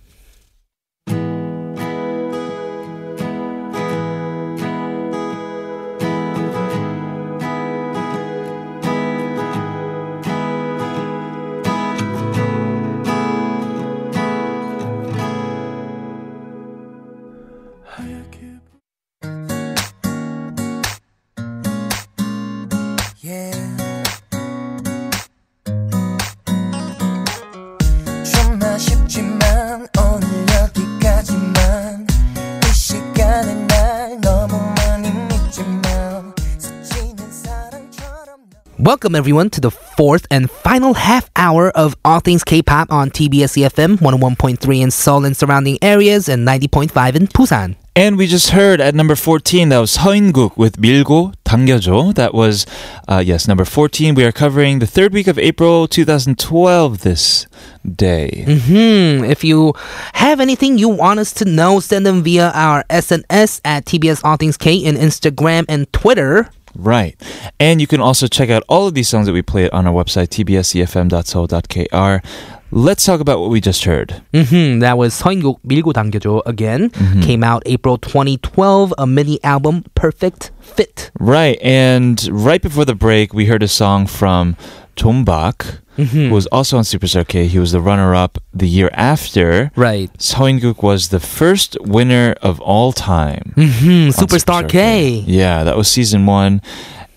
Welcome 38.97 39.15
everyone 39.15 39.51
to 39.51 39.61
the 39.61 39.71
fourth 39.71 40.27
and 40.31 40.51
final 40.51 40.95
half 40.95 41.31
hour 41.37 41.71
of 41.71 41.95
All 42.07 42.21
Things 42.21 42.43
K-pop 42.43 42.91
on 42.91 43.11
TBS 43.11 43.61
EFM 43.61 43.99
101.3 43.99 44.81
in 44.81 44.91
Seoul 44.91 45.27
and 45.27 45.37
surrounding 45.37 45.79
areas 45.83 46.27
and 46.29 46.49
90.5 46.49 47.15
in 47.15 47.27
Busan. 47.27 47.77
And 47.95 48.17
we 48.17 48.27
just 48.27 48.51
heard 48.51 48.81
at 48.81 48.95
number 48.95 49.15
14, 49.15 49.69
that 49.69 49.79
was 49.79 49.99
서인국 49.99 50.57
with 50.57 50.79
밀고 50.79 51.35
당겨줘. 51.45 52.15
That 52.15 52.33
was, 52.33 52.65
uh, 53.07 53.23
yes, 53.25 53.47
number 53.47 53.67
14. 53.67 54.15
We 54.15 54.25
are 54.25 54.33
covering 54.33 54.79
the 54.79 54.87
third 54.87 55.13
week 55.13 55.27
of 55.27 55.39
April 55.39 55.87
2012 55.87 57.03
this 57.03 57.47
day. 57.85 58.45
Hmm. 58.49 59.23
If 59.23 59.45
you 59.45 59.75
have 60.15 60.41
anything 60.41 60.79
you 60.79 60.89
want 60.89 61.21
us 61.21 61.35
to 61.35 61.45
know, 61.45 61.79
send 61.79 62.07
them 62.07 62.23
via 62.23 62.51
our 62.55 62.85
SNS 62.89 63.61
at 63.67 63.85
TBS 63.85 64.23
All 64.25 64.37
Things 64.37 64.57
K 64.57 64.75
in 64.75 64.97
Instagram 64.97 65.67
and 65.69 65.93
Twitter. 65.93 66.49
Right. 66.78 67.20
And 67.60 67.82
you 67.82 67.88
can 67.88 68.00
also 68.00 68.28
check 68.28 68.50
out 68.50 68.64
all 68.70 68.88
of 68.88 68.94
these 68.94 69.10
songs 69.10 69.26
that 69.26 69.34
we 69.34 69.42
played 69.42 69.72
on 69.72 69.88
our 69.88 69.94
website, 69.94 70.30
tbsefm.seoul.kr. 70.30 72.28
Let's 72.70 73.06
talk 73.06 73.22
about 73.22 73.40
what 73.40 73.50
we 73.50 73.62
just 73.62 73.86
heard. 73.86 74.22
Mm-hmm. 74.34 74.80
That 74.80 74.98
was 74.98 75.14
서인국 75.16 75.60
밀고 75.66 75.94
당겨줘 75.94 76.42
again. 76.46 76.90
Mm-hmm. 76.90 77.22
Came 77.22 77.44
out 77.44 77.64
April 77.66 77.98
2012, 77.98 78.94
a 78.98 79.08
mini 79.08 79.42
album, 79.44 79.86
Perfect 79.96 80.52
Fit. 80.60 81.10
Right. 81.20 81.58
And 81.62 82.22
right 82.30 82.62
before 82.62 82.84
the 82.86 82.94
break, 82.94 83.34
we 83.34 83.46
heard 83.46 83.64
a 83.64 83.70
song 83.70 84.06
from 84.06 84.58
John 84.98 85.24
Park, 85.26 85.80
who 85.96 86.30
was 86.30 86.46
also 86.48 86.78
on 86.78 86.84
Superstar 86.84 87.26
K. 87.28 87.48
He 87.48 87.60
was 87.60 87.72
the 87.72 87.82
runner 87.82 88.14
up 88.14 88.38
the 88.54 88.68
year 88.68 88.90
after. 88.94 89.72
Right. 89.76 90.12
Seo 90.18 90.50
In-guk 90.50 90.84
was 90.84 91.10
the 91.10 91.20
first 91.20 91.78
winner 91.82 92.36
of 92.42 92.60
all 92.62 92.92
time. 92.94 93.54
hmm 93.56 93.62
on 93.62 94.12
Superstar 94.22 94.68
K. 94.68 95.24
Yeah, 95.26 95.64
that 95.64 95.76
was 95.78 95.88
season 95.88 96.26
one. 96.26 96.62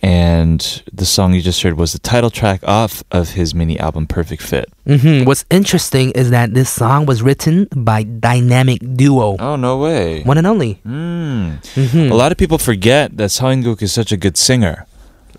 And 0.02 0.82
the 0.90 1.04
song 1.04 1.34
you 1.34 1.42
just 1.42 1.60
heard 1.62 1.76
was 1.76 1.92
the 1.92 1.98
title 1.98 2.30
track 2.30 2.60
off 2.66 3.04
of 3.10 3.30
his 3.32 3.54
mini 3.54 3.78
album 3.78 4.06
Perfect 4.06 4.40
Fit. 4.42 4.66
hmm 4.86 5.24
What's 5.24 5.44
interesting 5.50 6.10
is 6.12 6.30
that 6.30 6.54
this 6.54 6.70
song 6.70 7.04
was 7.04 7.20
written 7.20 7.68
by 7.76 8.04
dynamic 8.04 8.80
duo, 8.96 9.36
Oh, 9.38 9.56
no 9.56 9.76
way. 9.76 10.22
one 10.22 10.38
and 10.38 10.46
only. 10.46 10.80
Mm. 10.86 11.62
Mhm. 11.74 12.10
A 12.10 12.14
lot 12.14 12.32
of 12.32 12.38
people 12.38 12.56
forget 12.56 13.14
that 13.18 13.28
Seo 13.28 13.52
In-guk 13.52 13.82
is 13.82 13.92
such 13.92 14.10
a 14.10 14.16
good 14.16 14.38
singer. 14.38 14.86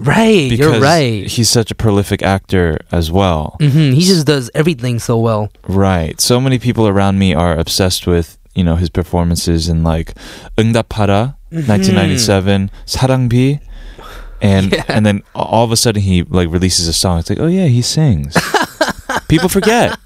Right, 0.00 0.50
Because 0.50 0.58
you're 0.58 0.78
right. 0.80 1.26
He's 1.26 1.48
such 1.48 1.70
a 1.70 1.74
prolific 1.74 2.22
actor 2.22 2.76
as 2.92 3.10
well. 3.10 3.56
hmm 3.60 3.92
He 3.96 4.02
just 4.02 4.26
does 4.26 4.50
everything 4.54 4.98
so 4.98 5.16
well. 5.16 5.48
Right. 5.66 6.20
So 6.20 6.38
many 6.38 6.58
people 6.58 6.86
around 6.86 7.18
me 7.18 7.32
are 7.32 7.56
obsessed 7.56 8.06
with, 8.06 8.36
you 8.54 8.62
know, 8.62 8.76
his 8.76 8.90
performances 8.90 9.68
in 9.68 9.82
like 9.82 10.12
응답하라, 10.58 11.36
Mm-hmm. 11.52 11.70
1997, 11.70 12.70
사랑비, 12.84 13.60
and 14.42 14.72
Yeah. 14.72 14.84
and 14.88 15.06
then 15.06 15.22
all 15.32 15.64
of 15.64 15.70
a 15.72 15.76
sudden 15.78 16.02
he 16.02 16.24
like 16.28 16.50
releases 16.50 16.88
a 16.88 16.92
song. 16.92 17.20
It's 17.20 17.30
like, 17.30 17.38
oh 17.40 17.46
yeah, 17.46 17.66
he 17.70 17.80
sings. 17.80 18.36
people 19.28 19.48
forget. 19.48 19.96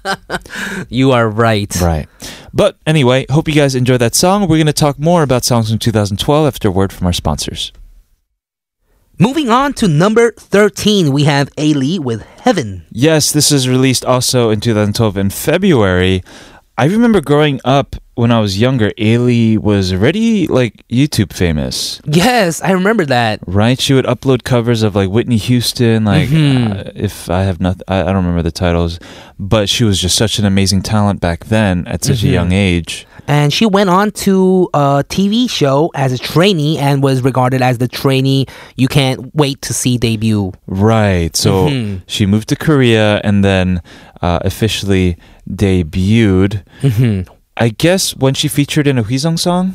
You 0.87 1.11
are 1.11 1.27
right. 1.27 1.67
Right. 1.81 2.07
But 2.53 2.77
anyway, 2.85 3.25
hope 3.29 3.47
you 3.49 3.55
guys 3.55 3.75
enjoy 3.75 3.97
that 3.97 4.15
song. 4.15 4.43
We're 4.47 4.57
going 4.61 4.67
to 4.71 4.73
talk 4.73 4.99
more 4.99 5.23
about 5.23 5.43
songs 5.43 5.69
from 5.69 5.79
2012 5.79 6.47
after 6.47 6.67
a 6.67 6.71
word 6.71 6.93
from 6.93 7.07
our 7.07 7.13
sponsors. 7.13 7.73
Moving 9.18 9.48
on 9.48 9.72
to 9.74 9.88
number 9.88 10.32
13, 10.32 11.10
we 11.10 11.24
have 11.24 11.48
Ailee 11.56 11.98
with 11.98 12.20
Heaven. 12.20 12.84
Yes, 12.90 13.32
this 13.32 13.50
is 13.50 13.66
released 13.66 14.04
also 14.04 14.50
in 14.50 14.60
2012 14.60 15.16
in 15.16 15.30
February. 15.30 16.22
I 16.76 16.84
remember 16.84 17.22
growing 17.22 17.58
up 17.64 17.96
when 18.16 18.32
I 18.32 18.40
was 18.40 18.58
younger, 18.58 18.90
Ailee 18.98 19.58
was 19.58 19.92
already 19.92 20.46
like 20.48 20.82
YouTube 20.88 21.32
famous. 21.32 22.00
Yes, 22.06 22.60
I 22.62 22.72
remember 22.72 23.04
that. 23.06 23.40
Right, 23.46 23.78
she 23.80 23.92
would 23.94 24.06
upload 24.06 24.42
covers 24.42 24.82
of 24.82 24.96
like 24.96 25.08
Whitney 25.10 25.36
Houston, 25.36 26.04
like 26.04 26.28
Mhm. 26.28 26.88
uh, 26.88 26.90
if 26.94 27.30
I 27.30 27.42
have 27.44 27.60
nothing, 27.60 27.82
I, 27.88 28.00
I 28.00 28.04
don't 28.04 28.16
remember 28.24 28.42
the 28.42 28.50
titles, 28.50 28.98
but 29.38 29.68
she 29.68 29.84
was 29.84 30.00
just 30.00 30.16
such 30.16 30.38
an 30.38 30.44
amazing 30.46 30.82
talent 30.82 31.20
back 31.20 31.44
then 31.46 31.86
at 31.86 32.04
such 32.04 32.22
a 32.24 32.26
Mhm. 32.26 32.32
young 32.32 32.52
age. 32.52 33.06
And 33.28 33.52
she 33.52 33.66
went 33.66 33.90
on 33.90 34.12
to 34.24 34.68
a 34.72 35.04
TV 35.08 35.48
show 35.48 35.90
as 35.94 36.12
a 36.12 36.18
trainee 36.18 36.78
and 36.78 37.02
was 37.02 37.22
regarded 37.22 37.60
as 37.60 37.78
the 37.78 37.88
trainee 37.88 38.46
you 38.76 38.86
can't 38.88 39.34
wait 39.34 39.60
to 39.62 39.72
see 39.74 39.98
debut. 39.98 40.52
Right, 40.66 41.36
so 41.36 41.68
Mhm. 41.68 42.02
she 42.06 42.24
moved 42.24 42.48
to 42.48 42.56
Korea 42.56 43.20
and 43.24 43.44
then 43.44 43.82
uh, 44.22 44.38
officially 44.42 45.16
debuted. 45.50 46.62
Mhm. 46.82 47.26
I 47.56 47.70
guess 47.70 48.14
when 48.16 48.34
she 48.34 48.48
featured 48.48 48.86
in 48.86 48.98
a 48.98 49.04
Wheesung 49.04 49.38
song. 49.38 49.74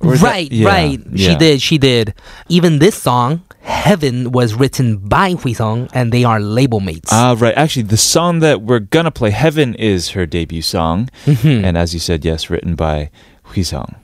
Or 0.00 0.14
is 0.14 0.20
that- 0.20 0.26
Right, 0.28 0.52
yeah, 0.52 0.68
right. 0.68 1.00
She 1.16 1.34
did, 1.36 1.60
she 1.62 1.78
did. 1.78 2.14
Even 2.48 2.78
this 2.78 2.94
song, 2.94 3.42
Heaven, 3.62 4.30
was 4.32 4.54
written 4.54 4.96
by 4.98 5.34
Wheesung, 5.34 5.90
and 5.92 6.12
they 6.12 6.22
are 6.24 6.38
label 6.40 6.80
mates. 6.80 7.10
Ah, 7.12 7.34
right. 7.38 7.54
Actually, 7.56 7.82
the 7.82 7.96
song 7.96 8.38
that 8.40 8.62
we're 8.62 8.78
gonna 8.78 9.10
play, 9.10 9.30
"Heaven," 9.30 9.74
is 9.74 10.10
her 10.10 10.24
debut 10.24 10.62
song, 10.62 11.08
Mhm. 11.26 11.64
and 11.64 11.76
as 11.76 11.92
you 11.94 12.00
said, 12.00 12.24
yes, 12.24 12.48
written 12.48 12.74
by 12.76 13.10
Wheesung. 13.52 13.94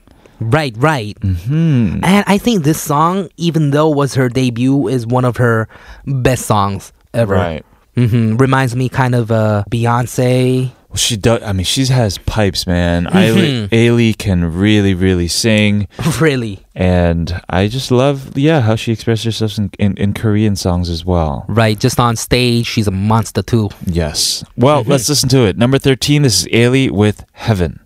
Right, 0.41 0.75
right. 0.77 1.17
Hmm. 1.23 2.03
And 2.03 2.23
I 2.27 2.37
think 2.37 2.63
this 2.63 2.79
song, 2.79 3.29
even 3.37 3.71
though 3.71 3.89
it 3.91 3.95
was 3.95 4.15
her 4.15 4.27
debut, 4.27 4.87
is 4.89 5.07
one 5.07 5.23
of 5.23 5.37
her 5.37 5.67
best 6.05 6.45
songs 6.45 6.91
ever. 7.13 7.35
Right. 7.35 7.65
hmm 7.95 8.35
Reminds 8.35 8.75
me 8.75 8.89
kind 8.89 9.15
of 9.15 9.31
uh, 9.31 9.63
Beyonce. 9.71 10.71
Well, 10.95 10.99
she 10.99 11.17
does. 11.17 11.43
I 11.43 11.51
mean, 11.51 11.65
she 11.65 11.85
has 11.87 12.17
pipes, 12.19 12.65
man. 12.65 13.07
mm 13.07 13.67
Ailee 13.67 14.17
can 14.17 14.45
really, 14.55 14.93
really 14.93 15.27
sing. 15.27 15.89
Really. 16.21 16.59
And 16.73 17.41
I 17.49 17.67
just 17.67 17.91
love, 17.91 18.37
yeah, 18.37 18.61
how 18.61 18.77
she 18.77 18.93
expresses 18.93 19.25
herself 19.25 19.57
in, 19.57 19.71
in, 19.77 19.97
in 19.97 20.13
Korean 20.13 20.55
songs 20.55 20.89
as 20.89 21.03
well. 21.03 21.43
Right. 21.49 21.77
Just 21.77 21.99
on 21.99 22.15
stage, 22.15 22.65
she's 22.65 22.87
a 22.87 22.91
monster 22.91 23.41
too. 23.41 23.71
Yes. 23.85 24.45
Well, 24.55 24.83
mm-hmm. 24.83 24.91
let's 24.91 25.09
listen 25.09 25.27
to 25.29 25.45
it. 25.45 25.57
Number 25.57 25.77
13, 25.77 26.21
this 26.21 26.39
is 26.39 26.47
Ailee 26.47 26.89
with 26.89 27.25
Heaven. 27.33 27.81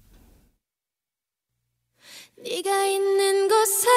네가 2.44 2.86
있는 2.86 3.48
곳에 3.48 3.88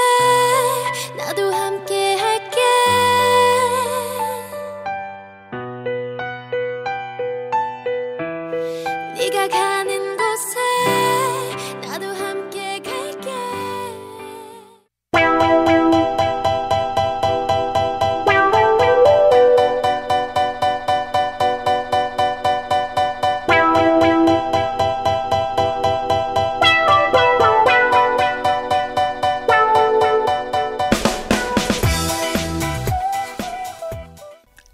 나도 1.19 1.53
함께 1.53 2.17
할게 2.17 3.22
네가 9.23 9.47
가는 9.47 10.17
곳에 10.17 10.59
나도 11.87 12.07
함께 12.07 12.81
갈게 12.81 13.31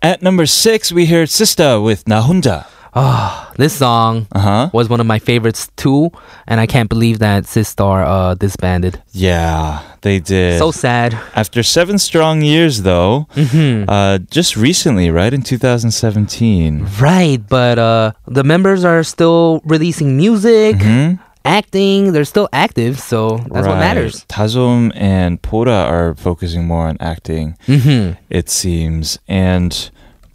At 0.01 0.23
number 0.23 0.47
six, 0.47 0.91
we 0.91 1.05
heard 1.05 1.29
Sistar 1.29 1.85
with 1.85 2.09
Na 2.09 2.23
Honja. 2.23 2.65
Ah, 2.95 3.48
this 3.59 3.75
song 3.75 4.27
Uh 4.33 4.41
huh. 4.41 4.65
was 4.73 4.89
one 4.89 5.01
of 5.01 5.07
my 5.07 5.19
favorites 5.19 5.69
too, 5.77 6.11
and 6.47 6.61
I 6.61 6.67
can't 6.67 6.89
believe 6.89 7.19
that 7.19 7.45
Sistar 7.45 8.07
uh, 8.07 8.35
disbanded. 8.35 9.03
Yeah, 9.13 9.83
they 10.01 10.21
did. 10.21 10.59
So 10.59 10.71
sad. 10.71 11.13
After 11.35 11.63
seven 11.63 11.99
strong 11.99 12.41
years, 12.43 12.83
though, 12.83 13.27
hmm 13.35 13.85
uh, 13.89 14.19
just 14.31 14.57
recently, 14.57 15.11
right 15.11 15.33
in 15.35 15.43
2017. 15.43 16.87
Right, 17.01 17.39
but 17.49 17.79
uh, 17.79 18.13
the 18.27 18.45
members 18.45 18.85
are 18.85 19.03
still 19.03 19.61
releasing 19.65 20.17
music, 20.17 20.77
Mhm. 20.77 21.19
acting. 21.45 22.13
They're 22.13 22.25
still 22.35 22.49
active, 22.53 22.99
so 23.01 23.39
that's 23.51 23.67
what 23.67 23.79
matters. 23.79 24.25
Dasom 24.29 24.93
and 24.95 25.41
Bora 25.43 25.81
are 25.95 26.15
focusing 26.15 26.67
more 26.67 26.87
on 26.89 26.97
acting, 27.01 27.57
hmm 27.67 28.13
it 28.31 28.49
seems. 28.51 29.19
And 29.29 29.73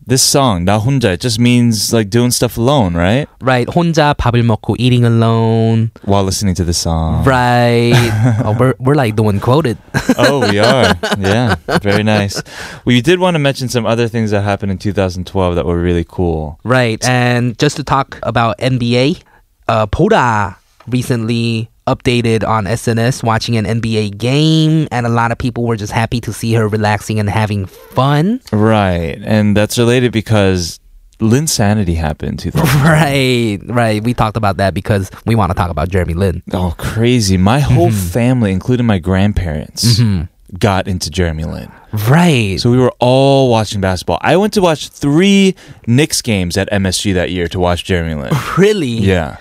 this 0.06 0.22
song 0.22 0.66
나 0.66 0.78
혼자 0.78 1.14
it 1.14 1.22
just 1.22 1.40
means 1.40 1.94
like 1.94 2.10
doing 2.10 2.32
stuff 2.32 2.58
alone, 2.58 2.94
right? 2.96 3.28
Right. 3.42 3.68
혼자 3.68 4.14
밥을 4.14 4.44
먹고 4.44 4.76
eating 4.78 5.06
alone 5.06 5.92
while 6.06 6.24
listening 6.24 6.56
to 6.56 6.64
the 6.64 6.74
song. 6.74 7.24
Right. 7.26 7.94
oh, 8.46 8.56
we're 8.60 8.76
we're 8.80 8.96
like 8.96 9.16
the 9.16 9.24
one 9.24 9.40
quoted. 9.40 9.78
oh, 10.18 10.48
we 10.50 10.60
are. 10.64 10.96
Yeah. 11.18 11.56
Very 11.82 12.04
nice. 12.04 12.42
We 12.86 13.02
did 13.02 13.20
want 13.20 13.36
to 13.36 13.40
mention 13.40 13.70
some 13.70 13.86
other 13.86 14.08
things 14.08 14.32
that 14.32 14.44
happened 14.44 14.72
in 14.72 14.78
2012 14.78 15.24
that 15.56 15.66
were 15.66 15.80
really 15.80 16.06
cool. 16.08 16.60
Right. 16.64 17.04
And 17.08 17.58
just 17.58 17.78
to 17.78 17.84
talk 17.84 18.20
about 18.24 18.58
NBA, 18.60 19.24
uh 19.68 19.86
Bora 19.88 20.58
recently 20.88 21.70
updated 21.88 22.48
on 22.48 22.66
SNS 22.66 23.24
watching 23.24 23.58
an 23.58 23.66
NBA 23.66 24.18
game, 24.18 24.88
and 24.92 25.06
a 25.06 25.10
lot 25.10 25.32
of 25.32 25.38
people 25.38 25.64
were 25.64 25.76
just 25.76 25.92
happy 25.92 26.22
to 26.22 26.34
see 26.34 26.54
her 26.54 26.68
relaxing 26.68 27.20
and 27.20 27.30
having 27.30 27.66
fun. 27.66 28.42
Right. 28.52 29.20
And 29.24 29.56
that's 29.56 29.78
related 29.78 30.12
because 30.12 30.80
Lin 31.20 31.48
Sanity 31.48 31.96
happened 31.96 32.32
in 32.32 32.52
2012. 32.52 32.84
Right, 32.84 33.60
right. 33.66 34.04
We 34.04 34.14
talked 34.14 34.38
about 34.38 34.58
that 34.58 34.74
because 34.74 35.10
we 35.26 35.36
want 35.36 35.52
to 35.52 35.56
talk 35.56 35.70
about 35.70 35.90
Jeremy 35.90 36.14
Lin. 36.14 36.44
Oh, 36.54 36.76
crazy. 36.78 37.38
My 37.38 37.60
whole 37.60 37.90
mm-hmm. 37.90 38.10
family, 38.10 38.52
including 38.52 38.86
my 38.86 39.00
grandparents, 39.00 40.00
mm-hmm. 40.00 40.24
got 40.58 40.88
into 40.88 41.10
Jeremy 41.10 41.46
Lin. 41.46 41.72
Right. 42.08 42.60
So 42.60 42.72
we 42.72 42.78
were 42.78 42.94
all 43.00 43.50
watching 43.50 43.82
basketball. 43.82 44.20
I 44.22 44.38
went 44.38 44.54
to 44.54 44.62
watch 44.62 44.90
three 44.90 45.56
Knicks 45.88 46.22
games 46.22 46.58
at 46.58 46.70
MSG 46.72 47.14
that 47.14 47.32
year 47.32 47.48
to 47.50 47.60
watch 47.60 47.86
Jeremy 47.86 48.16
Lin. 48.16 48.34
really? 48.58 48.88
Yeah. 48.88 49.38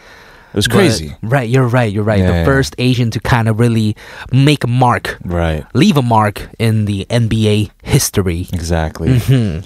It 0.52 0.56
was 0.56 0.68
But- 0.68 0.74
crazy. 0.76 1.14
right, 1.22 1.48
you're 1.48 1.66
right, 1.66 1.90
you're 1.92 2.04
right. 2.04 2.20
Yeah, 2.20 2.40
the 2.40 2.44
first 2.44 2.74
Asian 2.78 3.10
to 3.12 3.20
kind 3.20 3.48
of 3.48 3.58
really 3.58 3.96
make 4.30 4.64
a 4.64 4.66
mark, 4.68 5.18
Right. 5.24 5.64
leave 5.74 5.96
a 5.96 6.02
mark 6.02 6.48
in 6.58 6.84
the 6.84 7.06
NBA 7.08 7.70
history. 7.82 8.48
Exactly. 8.52 9.08
Mhm. 9.08 9.64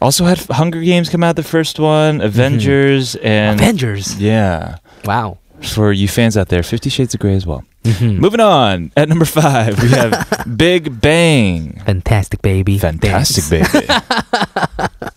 Also 0.00 0.24
had 0.24 0.40
Hunger 0.50 0.80
Games 0.80 1.08
come 1.10 1.22
out 1.22 1.36
the 1.36 1.42
first 1.42 1.78
one, 1.78 2.20
Avengers 2.22 3.14
and 3.22 3.60
Avengers. 3.60 4.16
Yeah. 4.18 4.76
Wow. 5.04 5.36
For 5.60 5.92
you 5.92 6.08
fans 6.08 6.36
out 6.36 6.48
there, 6.48 6.62
50 6.64 6.90
Shades 6.90 7.14
of 7.14 7.20
Grey 7.20 7.36
as 7.36 7.46
well. 7.46 7.62
Mhm. 7.84 8.18
Moving 8.18 8.40
on. 8.40 8.90
At 8.96 9.08
number 9.08 9.24
5, 9.24 9.80
we 9.82 9.88
have 9.90 10.26
Big 10.56 11.00
Bang. 11.00 11.80
Fantastic 11.86 12.42
baby. 12.42 12.78
Fantastic 12.78 13.44
Dance. 13.48 13.70
baby. 13.72 13.86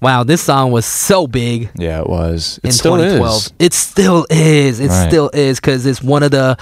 Wow, 0.00 0.22
this 0.24 0.40
song 0.40 0.70
was 0.70 0.86
so 0.86 1.26
big 1.26 1.70
Yeah, 1.76 2.00
it 2.00 2.08
was. 2.08 2.58
It 2.62 2.66
in 2.68 2.72
still 2.72 2.96
2012. 2.96 3.36
is. 3.36 3.52
It 3.58 3.72
still 3.74 4.26
is. 4.30 4.80
It 4.80 4.88
Right. 4.88 5.08
still 5.08 5.30
is 5.34 5.58
because 5.58 5.86
it's 5.86 6.02
one 6.02 6.22
of 6.22 6.30
the 6.30 6.56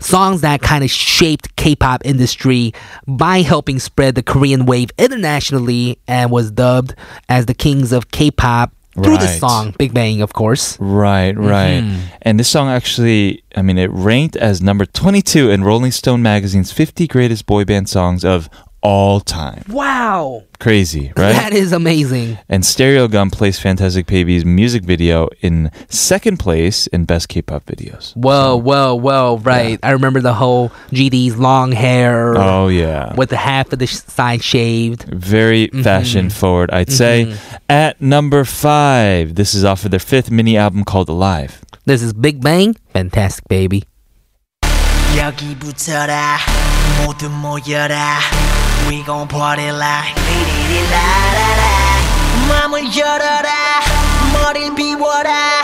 songs 0.00 0.40
that 0.42 0.60
kind 0.62 0.82
of 0.84 0.90
shaped 0.90 1.56
K-pop 1.56 2.02
industry 2.04 2.72
by 3.06 3.42
helping 3.42 3.78
spread 3.78 4.14
the 4.14 4.22
Korean 4.22 4.66
wave 4.66 4.90
internationally 4.98 5.98
and 6.08 6.30
was 6.30 6.50
dubbed 6.50 6.94
as 7.28 7.46
the 7.46 7.54
kings 7.54 7.92
of 7.92 8.10
K-pop 8.10 8.72
through 9.02 9.18
the 9.18 9.26
song 9.26 9.74
Big 9.76 9.92
Bang, 9.92 10.22
of 10.22 10.32
course. 10.34 10.76
Right, 10.78 11.36
right. 11.36 11.82
Mhm. 11.82 11.96
And 12.22 12.38
this 12.38 12.48
song 12.48 12.68
actually, 12.68 13.42
I 13.56 13.62
mean, 13.62 13.76
it 13.76 13.90
ranked 13.92 14.36
as 14.36 14.62
number 14.62 14.86
22 14.86 15.50
in 15.50 15.64
Rolling 15.64 15.90
Stone 15.90 16.22
magazine's 16.22 16.70
50 16.70 17.06
greatest 17.08 17.44
boy 17.44 17.64
band 17.64 17.88
songs 17.88 18.24
of 18.24 18.48
all 18.84 19.18
time. 19.18 19.64
Wow. 19.68 20.44
Crazy, 20.60 21.12
right? 21.16 21.32
That 21.32 21.52
is 21.52 21.72
amazing. 21.72 22.38
And 22.48 22.62
Stereogum 22.62 23.32
placed 23.32 23.60
Fantastic 23.60 24.06
Baby's 24.06 24.44
music 24.44 24.84
video 24.84 25.28
in 25.40 25.70
second 25.88 26.38
place 26.38 26.86
in 26.88 27.06
best 27.06 27.28
K-pop 27.28 27.64
videos. 27.64 28.14
Whoa, 28.14 28.56
whoa, 28.56 28.94
whoa! 28.94 29.38
Right, 29.38 29.80
yeah. 29.82 29.88
I 29.88 29.90
remember 29.90 30.20
the 30.20 30.34
whole 30.34 30.68
GD's 30.92 31.36
long 31.36 31.72
hair. 31.72 32.36
Oh 32.36 32.68
yeah, 32.68 33.14
with 33.14 33.30
the 33.30 33.36
half 33.36 33.72
of 33.72 33.78
the 33.78 33.86
side 33.86 34.42
shaved. 34.42 35.04
Very 35.04 35.68
mm-hmm. 35.68 35.82
fashion 35.82 36.30
forward, 36.30 36.70
I'd 36.70 36.86
mm-hmm. 36.88 37.32
say. 37.34 37.58
At 37.68 38.00
number 38.00 38.44
five, 38.44 39.34
this 39.34 39.54
is 39.54 39.64
off 39.64 39.84
of 39.84 39.90
their 39.90 40.00
fifth 40.00 40.30
mini 40.30 40.56
album 40.56 40.84
called 40.84 41.08
Alive. 41.08 41.64
This 41.84 42.02
is 42.02 42.12
Big 42.12 42.40
Bang, 42.40 42.76
Fantastic 42.92 43.48
Baby. 43.48 43.84
여기 45.16 45.54
붙어라 45.54 46.38
모두 47.06 47.30
모여라 47.30 48.18
We 48.87 49.03
gon' 49.03 49.27
party 49.27 49.69
like 49.69 50.15
리리리라라라 50.15 51.63
맘을 52.47 52.97
열어라 52.97 53.49
머리를 54.33 54.75
비워라 54.75 55.61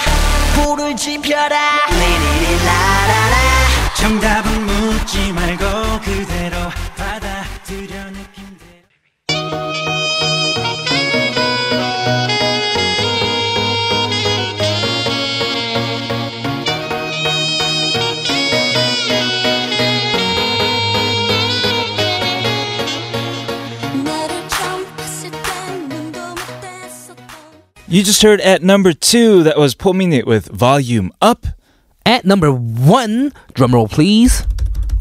불을 0.56 0.96
지펴라 0.96 1.56
리리리라라라 1.90 2.69
You 27.91 28.05
just 28.05 28.23
heard 28.23 28.41
at 28.43 28.63
number 28.63 28.93
two, 28.93 29.43
that 29.43 29.59
was 29.59 29.75
4Minute 29.75 30.25
with 30.25 30.47
Volume 30.47 31.13
Up. 31.21 31.45
At 32.07 32.25
number 32.25 32.53
one, 32.53 33.33
drumroll 33.55 33.91
please, 33.91 34.47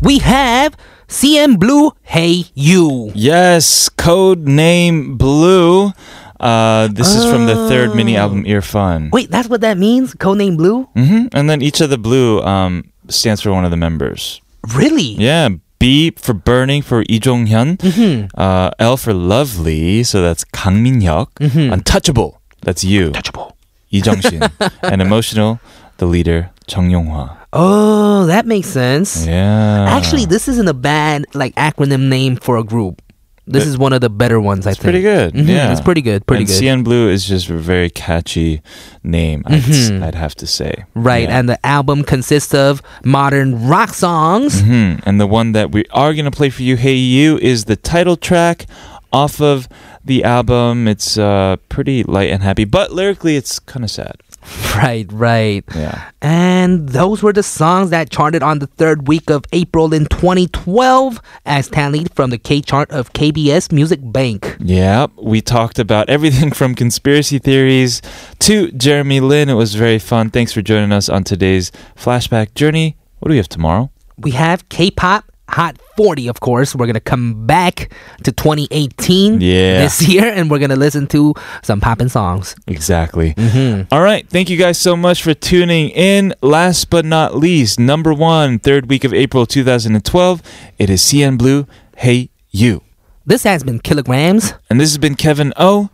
we 0.01 0.17
have 0.19 0.75
CN 1.07 1.59
Blue 1.59 1.91
Hey 2.01 2.45
You. 2.55 3.11
Yes, 3.13 3.89
code 3.89 4.39
name 4.47 5.17
Blue. 5.17 5.91
Uh, 6.39 6.87
this 6.87 7.13
is 7.15 7.25
from 7.29 7.45
the 7.45 7.67
third 7.69 7.95
mini 7.95 8.15
album 8.17 8.43
Ear 8.47 8.61
Fun. 8.61 9.09
Wait, 9.11 9.29
that's 9.29 9.47
what 9.49 9.61
that 9.61 9.77
means? 9.77 10.15
Codename 10.15 10.57
Blue? 10.57 10.83
hmm 10.95 11.27
And 11.33 11.47
then 11.49 11.61
each 11.61 11.81
of 11.81 11.89
the 11.91 11.97
blue 11.97 12.41
um, 12.41 12.91
stands 13.07 13.41
for 13.41 13.51
one 13.51 13.65
of 13.65 13.71
the 13.71 13.77
members. 13.77 14.41
Really? 14.75 15.13
Yeah, 15.19 15.49
B 15.79 16.11
for 16.17 16.33
Burning 16.33 16.81
for 16.81 17.03
Lee 17.09 17.19
Jong-hyun. 17.19 17.77
Mm-hmm. 17.77 18.27
Uh, 18.39 18.71
L 18.79 18.97
for 18.97 19.13
Lovely, 19.13 20.03
so 20.03 20.21
that's 20.21 20.43
Kang 20.45 20.81
Min-hyuk. 20.81 21.27
Mhm. 21.35 21.71
Untouchable, 21.73 22.38
that's 22.61 22.83
you. 22.83 23.11
Touchable. 23.11 23.53
Lee 23.91 24.01
Jung-shin. 24.01 24.43
and 24.83 25.01
Emotional, 25.01 25.59
the 25.97 26.05
leader, 26.05 26.51
Chung 26.67 26.89
Yong-hwa. 26.89 27.37
Oh, 27.53 28.25
that 28.27 28.45
makes 28.45 28.67
sense. 28.67 29.25
Yeah. 29.25 29.87
Actually, 29.89 30.25
this 30.25 30.47
isn't 30.47 30.67
a 30.67 30.73
bad 30.73 31.25
like 31.33 31.55
acronym 31.55 32.07
name 32.09 32.35
for 32.35 32.57
a 32.57 32.63
group. 32.63 33.01
This 33.47 33.65
It- 33.65 33.69
is 33.69 33.77
one 33.79 33.93
of 33.93 34.01
the 34.01 34.11
better 34.11 34.39
ones, 34.39 34.67
I 34.67 34.71
It's 34.71 34.77
think. 34.79 34.83
pretty 34.83 35.01
good. 35.01 35.33
Mhm, 35.33 35.47
Yeah, 35.47 35.71
it's 35.71 35.81
pretty 35.81 36.03
good. 36.03 36.27
Pretty 36.27 36.43
and 36.43 36.47
good. 36.47 36.55
CN 36.61 36.83
Blue 36.83 37.09
is 37.09 37.25
just 37.25 37.49
a 37.49 37.55
very 37.57 37.89
catchy 37.89 38.61
name. 39.03 39.41
I'd, 39.47 39.63
Mhm. 39.63 40.03
I'd 40.03 40.13
have 40.13 40.35
to 40.35 40.45
say. 40.45 40.85
Right, 40.93 41.27
Yeah. 41.27 41.39
and 41.39 41.49
the 41.49 41.57
album 41.65 42.03
consists 42.03 42.53
of 42.53 42.83
modern 43.03 43.67
rock 43.67 43.95
songs. 43.95 44.61
Mhm. 44.61 44.99
And 45.03 45.19
the 45.19 45.25
one 45.25 45.53
that 45.53 45.71
we 45.71 45.83
are 45.89 46.13
going 46.13 46.25
to 46.25 46.31
play 46.31 46.51
for 46.51 46.61
you, 46.61 46.75
Hey 46.77 46.93
You, 46.93 47.39
is 47.39 47.65
the 47.65 47.75
title 47.75 48.17
track 48.17 48.67
off 49.11 49.41
of 49.41 49.67
the 50.03 50.23
album. 50.23 50.87
It's 50.87 51.17
uh, 51.17 51.57
pretty 51.69 52.03
light 52.03 52.29
and 52.29 52.43
happy, 52.43 52.65
but 52.65 52.91
lyrically, 52.91 53.35
it's 53.35 53.59
kind 53.59 53.83
of 53.83 53.91
sad. 53.91 54.21
Right, 54.75 55.11
right. 55.11 55.63
Yeah. 55.75 56.11
And 56.21 56.89
those 56.89 57.21
were 57.21 57.33
the 57.33 57.43
songs 57.43 57.89
that 57.89 58.09
charted 58.09 58.41
on 58.41 58.59
the 58.59 58.67
third 58.67 59.07
week 59.07 59.29
of 59.29 59.43
April 59.51 59.93
in 59.93 60.05
2012 60.05 61.19
as 61.45 61.67
tallied 61.67 62.13
from 62.13 62.29
the 62.29 62.37
K 62.37 62.61
chart 62.61 62.89
of 62.91 63.11
KBS 63.13 63.71
Music 63.73 63.99
Bank. 64.01 64.55
Yeah, 64.59 65.07
we 65.17 65.41
talked 65.41 65.79
about 65.79 66.09
everything 66.15 66.51
from 66.51 66.75
conspiracy 66.75 67.39
theories 67.39 68.01
to 68.39 68.71
Jeremy 68.71 69.19
Lin. 69.19 69.49
It 69.49 69.55
was 69.55 69.75
very 69.75 69.99
fun. 69.99 70.29
Thanks 70.29 70.53
for 70.53 70.61
joining 70.61 70.93
us 70.93 71.09
on 71.09 71.23
today's 71.25 71.71
flashback 71.97 72.53
journey. 72.55 72.95
What 73.19 73.27
do 73.29 73.33
we 73.33 73.37
have 73.37 73.49
tomorrow? 73.49 73.91
We 74.17 74.31
have 74.31 74.69
K-pop 74.69 75.25
Hot 75.49 75.77
40, 75.97 76.27
of 76.27 76.39
course. 76.39 76.75
We're 76.75 76.85
going 76.85 76.93
to 76.93 76.99
come 76.99 77.45
back 77.47 77.91
to 78.23 78.31
2018 78.31 79.41
Yeah. 79.41 79.79
this 79.81 80.07
year 80.07 80.25
and 80.25 80.49
we're 80.49 80.59
going 80.59 80.69
to 80.69 80.75
listen 80.75 81.07
to 81.07 81.33
some 81.63 81.81
poppin' 81.81 82.09
songs. 82.09 82.55
Exactly. 82.67 83.33
Mhm. 83.33 83.87
All 83.91 84.01
right. 84.01 84.27
Thank 84.29 84.49
you 84.49 84.57
guys 84.57 84.77
so 84.77 84.95
much 84.95 85.23
for 85.23 85.33
tuning 85.33 85.89
in. 85.89 86.33
Last 86.41 86.89
but 86.89 87.03
not 87.05 87.35
least, 87.35 87.79
number 87.79 88.13
one, 88.13 88.59
third 88.59 88.89
week 88.89 89.03
of 89.03 89.13
April 89.13 89.45
2012, 89.45 90.41
it 90.77 90.89
is 90.89 91.01
CN 91.01 91.37
Blue. 91.37 91.65
Hey, 91.97 92.29
you. 92.51 92.81
This 93.25 93.43
has 93.43 93.63
been 93.63 93.79
Killagramz. 93.79 94.53
And 94.69 94.79
this 94.79 94.89
has 94.89 94.97
been 94.97 95.15
Kevin 95.15 95.51
O. 95.57 95.89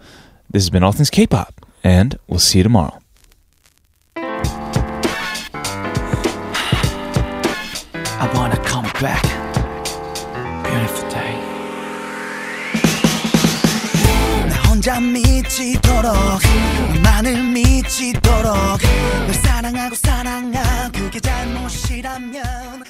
This 0.52 0.64
has 0.64 0.70
been 0.70 0.84
All 0.84 0.92
Things 0.94 1.10
K-pop, 1.10 1.66
and 1.84 2.18
we'll 2.28 2.40
see 2.40 2.60
you 2.60 2.64
tomorrow. 2.64 3.00
I 8.18 8.32
wanna 8.34 8.58
come 8.64 8.86
back. 9.02 9.24
혼자 14.86 15.02
미치도록 15.02 16.14
너만을 16.94 17.42
미치도록. 17.42 18.54
널 19.26 19.34
사랑하고 19.34 19.96
사랑하고 19.96 20.92
그게 20.92 21.20
잘못이라면 21.20 22.84